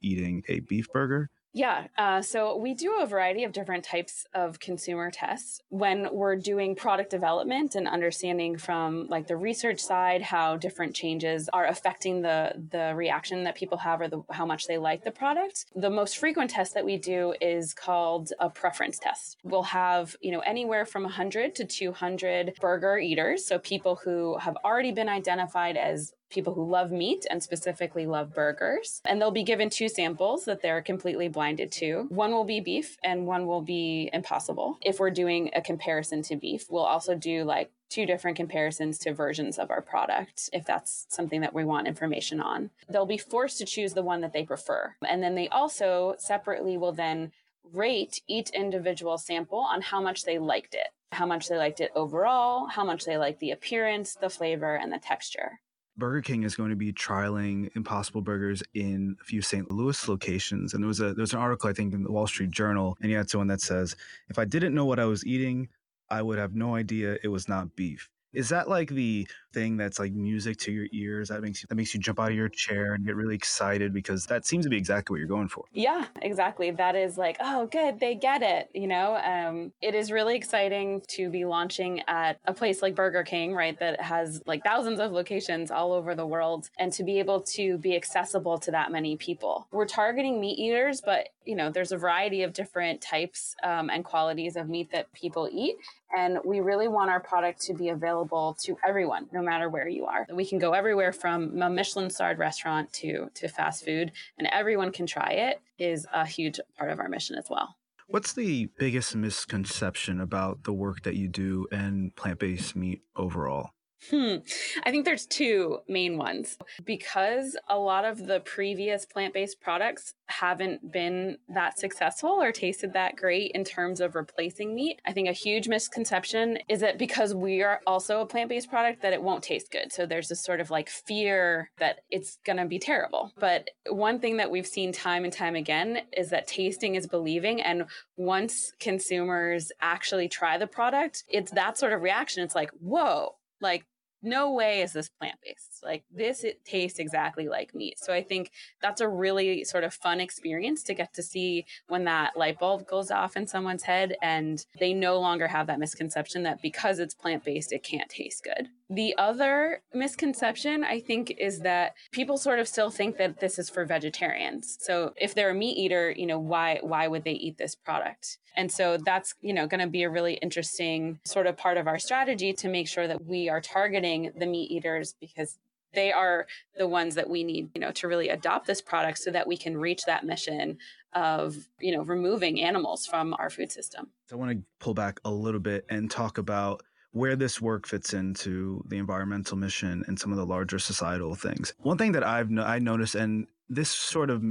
eating 0.00 0.42
a 0.48 0.60
beef 0.60 0.90
burger? 0.90 1.28
Yeah, 1.54 1.86
uh, 1.98 2.22
so 2.22 2.56
we 2.56 2.72
do 2.72 3.00
a 3.00 3.06
variety 3.06 3.44
of 3.44 3.52
different 3.52 3.84
types 3.84 4.26
of 4.34 4.58
consumer 4.58 5.10
tests 5.10 5.60
when 5.68 6.08
we're 6.10 6.36
doing 6.36 6.74
product 6.74 7.10
development 7.10 7.74
and 7.74 7.86
understanding 7.86 8.56
from 8.56 9.06
like 9.08 9.26
the 9.26 9.36
research 9.36 9.78
side 9.78 10.22
how 10.22 10.56
different 10.56 10.94
changes 10.94 11.50
are 11.52 11.66
affecting 11.66 12.22
the 12.22 12.52
the 12.70 12.94
reaction 12.96 13.44
that 13.44 13.54
people 13.54 13.78
have 13.78 14.00
or 14.00 14.08
the, 14.08 14.22
how 14.30 14.46
much 14.46 14.66
they 14.66 14.78
like 14.78 15.04
the 15.04 15.10
product. 15.10 15.66
The 15.76 15.90
most 15.90 16.16
frequent 16.16 16.50
test 16.50 16.72
that 16.74 16.86
we 16.86 16.96
do 16.96 17.34
is 17.40 17.74
called 17.74 18.32
a 18.40 18.48
preference 18.48 18.98
test. 18.98 19.36
We'll 19.44 19.62
have 19.64 20.16
you 20.22 20.32
know 20.32 20.40
anywhere 20.40 20.86
from 20.86 21.02
100 21.02 21.54
to 21.56 21.64
200 21.66 22.54
burger 22.60 22.98
eaters, 22.98 23.44
so 23.44 23.58
people 23.58 24.00
who 24.02 24.38
have 24.38 24.56
already 24.64 24.92
been 24.92 25.08
identified 25.08 25.76
as 25.76 26.14
people 26.32 26.54
who 26.54 26.68
love 26.68 26.90
meat 26.90 27.26
and 27.30 27.42
specifically 27.42 28.06
love 28.06 28.34
burgers. 28.34 29.00
And 29.04 29.20
they'll 29.20 29.30
be 29.30 29.42
given 29.42 29.70
two 29.70 29.88
samples 29.88 30.44
that 30.46 30.62
they're 30.62 30.82
completely 30.82 31.28
blinded 31.28 31.70
to. 31.72 32.06
One 32.08 32.32
will 32.32 32.44
be 32.44 32.60
beef 32.60 32.96
and 33.04 33.26
one 33.26 33.46
will 33.46 33.62
be 33.62 34.10
impossible. 34.12 34.78
If 34.80 34.98
we're 34.98 35.10
doing 35.10 35.50
a 35.54 35.62
comparison 35.62 36.22
to 36.22 36.36
beef, 36.36 36.66
we'll 36.70 36.82
also 36.82 37.14
do 37.14 37.44
like 37.44 37.70
two 37.88 38.06
different 38.06 38.38
comparisons 38.38 38.98
to 38.98 39.12
versions 39.12 39.58
of 39.58 39.70
our 39.70 39.82
product 39.82 40.48
if 40.54 40.64
that's 40.64 41.06
something 41.10 41.42
that 41.42 41.52
we 41.52 41.62
want 41.62 41.86
information 41.86 42.40
on. 42.40 42.70
They'll 42.88 43.04
be 43.04 43.18
forced 43.18 43.58
to 43.58 43.66
choose 43.66 43.92
the 43.92 44.02
one 44.02 44.22
that 44.22 44.32
they 44.32 44.44
prefer. 44.44 44.96
And 45.06 45.22
then 45.22 45.34
they 45.34 45.48
also 45.48 46.14
separately 46.18 46.78
will 46.78 46.92
then 46.92 47.32
rate 47.70 48.22
each 48.26 48.50
individual 48.50 49.18
sample 49.18 49.58
on 49.58 49.82
how 49.82 50.00
much 50.00 50.24
they 50.24 50.38
liked 50.38 50.74
it, 50.74 50.88
how 51.12 51.26
much 51.26 51.48
they 51.48 51.56
liked 51.56 51.80
it 51.80 51.90
overall, 51.94 52.66
how 52.66 52.84
much 52.84 53.04
they 53.04 53.18
liked 53.18 53.40
the 53.40 53.50
appearance, 53.50 54.14
the 54.14 54.30
flavor, 54.30 54.74
and 54.74 54.92
the 54.92 54.98
texture. 54.98 55.60
Burger 55.96 56.22
King 56.22 56.42
is 56.42 56.56
going 56.56 56.70
to 56.70 56.76
be 56.76 56.92
trialing 56.92 57.70
Impossible 57.76 58.22
Burgers 58.22 58.62
in 58.74 59.16
a 59.20 59.24
few 59.24 59.42
St. 59.42 59.70
Louis 59.70 60.08
locations. 60.08 60.74
And 60.74 60.82
there 60.82 60.88
was 60.88 61.00
a 61.00 61.14
there 61.14 61.22
was 61.22 61.32
an 61.32 61.38
article 61.38 61.68
I 61.68 61.72
think 61.74 61.92
in 61.92 62.02
the 62.02 62.12
Wall 62.12 62.26
Street 62.26 62.50
Journal, 62.50 62.96
and 63.00 63.10
you 63.10 63.16
had 63.16 63.30
someone 63.30 63.48
that 63.48 63.60
says, 63.60 63.94
"If 64.28 64.38
I 64.38 64.44
didn't 64.44 64.74
know 64.74 64.86
what 64.86 64.98
I 64.98 65.04
was 65.04 65.26
eating, 65.26 65.68
I 66.10 66.22
would 66.22 66.38
have 66.38 66.54
no 66.54 66.74
idea 66.74 67.18
it 67.22 67.28
was 67.28 67.48
not 67.48 67.76
beef." 67.76 68.08
Is 68.32 68.48
that 68.48 68.68
like 68.68 68.88
the 68.88 69.26
thing 69.52 69.76
that's 69.76 69.98
like 69.98 70.12
music 70.12 70.56
to 70.58 70.72
your 70.72 70.86
ears 70.92 71.28
that 71.28 71.42
makes 71.42 71.62
you 71.62 71.66
that 71.68 71.74
makes 71.74 71.94
you 71.94 72.00
jump 72.00 72.18
out 72.18 72.30
of 72.30 72.36
your 72.36 72.48
chair 72.48 72.94
and 72.94 73.04
get 73.04 73.14
really 73.14 73.34
excited 73.34 73.92
because 73.92 74.26
that 74.26 74.46
seems 74.46 74.64
to 74.64 74.70
be 74.70 74.76
exactly 74.76 75.14
what 75.14 75.18
you're 75.18 75.28
going 75.28 75.48
for. 75.48 75.64
Yeah, 75.72 76.06
exactly. 76.22 76.70
That 76.70 76.96
is 76.96 77.18
like, 77.18 77.36
oh, 77.40 77.66
good, 77.66 78.00
they 78.00 78.14
get 78.14 78.42
it. 78.42 78.70
You 78.74 78.86
know, 78.86 79.16
um, 79.16 79.72
it 79.80 79.94
is 79.94 80.10
really 80.10 80.36
exciting 80.36 81.02
to 81.08 81.30
be 81.30 81.44
launching 81.44 82.02
at 82.08 82.38
a 82.46 82.54
place 82.54 82.82
like 82.82 82.94
Burger 82.94 83.22
King, 83.22 83.54
right, 83.54 83.78
that 83.78 84.00
has 84.00 84.42
like 84.46 84.64
thousands 84.64 85.00
of 85.00 85.12
locations 85.12 85.70
all 85.70 85.92
over 85.92 86.14
the 86.14 86.26
world, 86.26 86.70
and 86.78 86.92
to 86.94 87.04
be 87.04 87.18
able 87.18 87.40
to 87.42 87.78
be 87.78 87.94
accessible 87.94 88.58
to 88.58 88.70
that 88.70 88.90
many 88.90 89.16
people. 89.16 89.68
We're 89.70 89.86
targeting 89.86 90.40
meat 90.40 90.58
eaters, 90.58 91.02
but 91.04 91.28
you 91.44 91.56
know, 91.56 91.70
there's 91.70 91.92
a 91.92 91.96
variety 91.96 92.44
of 92.44 92.52
different 92.52 93.00
types 93.00 93.56
um, 93.64 93.90
and 93.90 94.04
qualities 94.04 94.56
of 94.56 94.68
meat 94.68 94.92
that 94.92 95.12
people 95.12 95.48
eat, 95.52 95.74
and 96.16 96.38
we 96.44 96.60
really 96.60 96.88
want 96.88 97.10
our 97.10 97.20
product 97.20 97.60
to 97.62 97.74
be 97.74 97.88
available 97.88 98.21
to 98.24 98.76
everyone, 98.86 99.28
no 99.32 99.42
matter 99.42 99.68
where 99.68 99.88
you 99.88 100.06
are. 100.06 100.26
We 100.32 100.46
can 100.46 100.58
go 100.58 100.72
everywhere 100.72 101.12
from 101.12 101.60
a 101.60 101.68
Michelin 101.68 102.10
starred 102.10 102.38
restaurant 102.38 102.92
to, 102.94 103.30
to 103.34 103.48
fast 103.48 103.84
food, 103.84 104.12
and 104.38 104.48
everyone 104.52 104.92
can 104.92 105.06
try 105.06 105.30
it 105.30 105.60
is 105.78 106.06
a 106.12 106.26
huge 106.26 106.60
part 106.76 106.90
of 106.90 106.98
our 107.00 107.08
mission 107.08 107.36
as 107.36 107.48
well. 107.50 107.76
What's 108.08 108.34
the 108.34 108.68
biggest 108.78 109.16
misconception 109.16 110.20
about 110.20 110.64
the 110.64 110.72
work 110.72 111.02
that 111.02 111.16
you 111.16 111.28
do 111.28 111.66
and 111.72 112.14
plant 112.14 112.40
based 112.40 112.76
meat 112.76 113.02
overall? 113.16 113.70
Hmm. 114.10 114.36
I 114.84 114.90
think 114.90 115.04
there's 115.04 115.26
two 115.26 115.78
main 115.88 116.18
ones. 116.18 116.58
Because 116.84 117.56
a 117.68 117.78
lot 117.78 118.04
of 118.04 118.26
the 118.26 118.40
previous 118.40 119.04
plant 119.04 119.34
based 119.34 119.60
products 119.60 120.14
haven't 120.26 120.92
been 120.92 121.38
that 121.48 121.78
successful 121.78 122.30
or 122.30 122.52
tasted 122.52 122.94
that 122.94 123.16
great 123.16 123.52
in 123.54 123.64
terms 123.64 124.00
of 124.00 124.14
replacing 124.14 124.74
meat, 124.74 125.00
I 125.06 125.12
think 125.12 125.28
a 125.28 125.32
huge 125.32 125.68
misconception 125.68 126.58
is 126.68 126.80
that 126.80 126.98
because 126.98 127.34
we 127.34 127.62
are 127.62 127.80
also 127.86 128.20
a 128.20 128.26
plant 128.26 128.48
based 128.48 128.68
product, 128.70 129.02
that 129.02 129.12
it 129.12 129.22
won't 129.22 129.44
taste 129.44 129.70
good. 129.70 129.92
So 129.92 130.06
there's 130.06 130.28
this 130.28 130.42
sort 130.42 130.60
of 130.60 130.70
like 130.70 130.88
fear 130.88 131.70
that 131.78 132.00
it's 132.10 132.38
going 132.44 132.56
to 132.56 132.66
be 132.66 132.78
terrible. 132.78 133.32
But 133.38 133.70
one 133.88 134.18
thing 134.18 134.38
that 134.38 134.50
we've 134.50 134.66
seen 134.66 134.92
time 134.92 135.24
and 135.24 135.32
time 135.32 135.54
again 135.54 136.02
is 136.16 136.30
that 136.30 136.46
tasting 136.48 136.94
is 136.94 137.06
believing. 137.06 137.60
And 137.60 137.84
once 138.16 138.72
consumers 138.80 139.70
actually 139.80 140.28
try 140.28 140.58
the 140.58 140.66
product, 140.66 141.24
it's 141.28 141.52
that 141.52 141.78
sort 141.78 141.92
of 141.92 142.02
reaction. 142.02 142.42
It's 142.42 142.54
like, 142.54 142.70
whoa, 142.80 143.36
like 143.60 143.84
no 144.22 144.52
way 144.52 144.82
is 144.82 144.92
this 144.92 145.08
plant 145.08 145.38
based. 145.44 145.82
Like 145.82 146.04
this, 146.10 146.44
it 146.44 146.64
tastes 146.64 146.98
exactly 146.98 147.48
like 147.48 147.74
meat. 147.74 147.98
So 147.98 148.12
I 148.12 148.22
think 148.22 148.50
that's 148.80 149.00
a 149.00 149.08
really 149.08 149.64
sort 149.64 149.84
of 149.84 149.92
fun 149.92 150.20
experience 150.20 150.82
to 150.84 150.94
get 150.94 151.12
to 151.14 151.22
see 151.22 151.66
when 151.88 152.04
that 152.04 152.36
light 152.36 152.58
bulb 152.58 152.86
goes 152.86 153.10
off 153.10 153.36
in 153.36 153.46
someone's 153.46 153.82
head 153.82 154.16
and 154.22 154.64
they 154.78 154.92
no 154.92 155.18
longer 155.18 155.48
have 155.48 155.66
that 155.66 155.78
misconception 155.78 156.44
that 156.44 156.62
because 156.62 156.98
it's 156.98 157.14
plant 157.14 157.44
based, 157.44 157.72
it 157.72 157.82
can't 157.82 158.08
taste 158.08 158.44
good. 158.44 158.68
The 158.94 159.14
other 159.16 159.80
misconception, 159.94 160.84
I 160.84 161.00
think, 161.00 161.34
is 161.38 161.60
that 161.60 161.94
people 162.10 162.36
sort 162.36 162.58
of 162.58 162.68
still 162.68 162.90
think 162.90 163.16
that 163.16 163.40
this 163.40 163.58
is 163.58 163.70
for 163.70 163.86
vegetarians. 163.86 164.76
So 164.80 165.14
if 165.16 165.34
they're 165.34 165.50
a 165.50 165.54
meat 165.54 165.78
eater, 165.78 166.10
you 166.10 166.26
know, 166.26 166.38
why 166.38 166.78
why 166.82 167.08
would 167.08 167.24
they 167.24 167.32
eat 167.32 167.56
this 167.56 167.74
product? 167.74 168.36
And 168.54 168.70
so 168.70 168.98
that's, 168.98 169.34
you 169.40 169.54
know, 169.54 169.66
going 169.66 169.80
to 169.80 169.86
be 169.86 170.02
a 170.02 170.10
really 170.10 170.34
interesting 170.34 171.20
sort 171.24 171.46
of 171.46 171.56
part 171.56 171.78
of 171.78 171.86
our 171.86 171.98
strategy 171.98 172.52
to 172.52 172.68
make 172.68 172.86
sure 172.86 173.08
that 173.08 173.24
we 173.24 173.48
are 173.48 173.62
targeting 173.62 174.30
the 174.36 174.44
meat 174.44 174.70
eaters 174.70 175.14
because 175.18 175.58
they 175.94 176.12
are 176.12 176.46
the 176.76 176.86
ones 176.86 177.14
that 177.14 177.30
we 177.30 177.44
need, 177.44 177.70
you 177.74 177.80
know, 177.80 177.92
to 177.92 178.08
really 178.08 178.28
adopt 178.28 178.66
this 178.66 178.82
product 178.82 179.18
so 179.18 179.30
that 179.30 179.46
we 179.46 179.56
can 179.56 179.76
reach 179.76 180.02
that 180.06 180.24
mission 180.24 180.76
of, 181.14 181.56
you 181.80 181.96
know, 181.96 182.02
removing 182.02 182.60
animals 182.60 183.06
from 183.06 183.34
our 183.38 183.48
food 183.48 183.72
system. 183.72 184.10
I 184.30 184.36
want 184.36 184.50
to 184.50 184.62
pull 184.80 184.94
back 184.94 185.20
a 185.24 185.30
little 185.30 185.60
bit 185.60 185.84
and 185.88 186.10
talk 186.10 186.36
about 186.38 186.82
where 187.12 187.36
this 187.36 187.60
work 187.60 187.86
fits 187.86 188.12
into 188.14 188.82
the 188.88 188.98
environmental 188.98 189.56
mission 189.56 190.02
and 190.06 190.18
some 190.18 190.32
of 190.32 190.38
the 190.38 190.46
larger 190.46 190.78
societal 190.78 191.34
things. 191.34 191.74
One 191.78 191.98
thing 191.98 192.12
that 192.12 192.24
I've 192.24 192.50
no- 192.50 192.64
I 192.64 192.78
noticed, 192.78 193.14
and 193.14 193.46
this 193.68 193.90
sort 193.90 194.30
of 194.30 194.42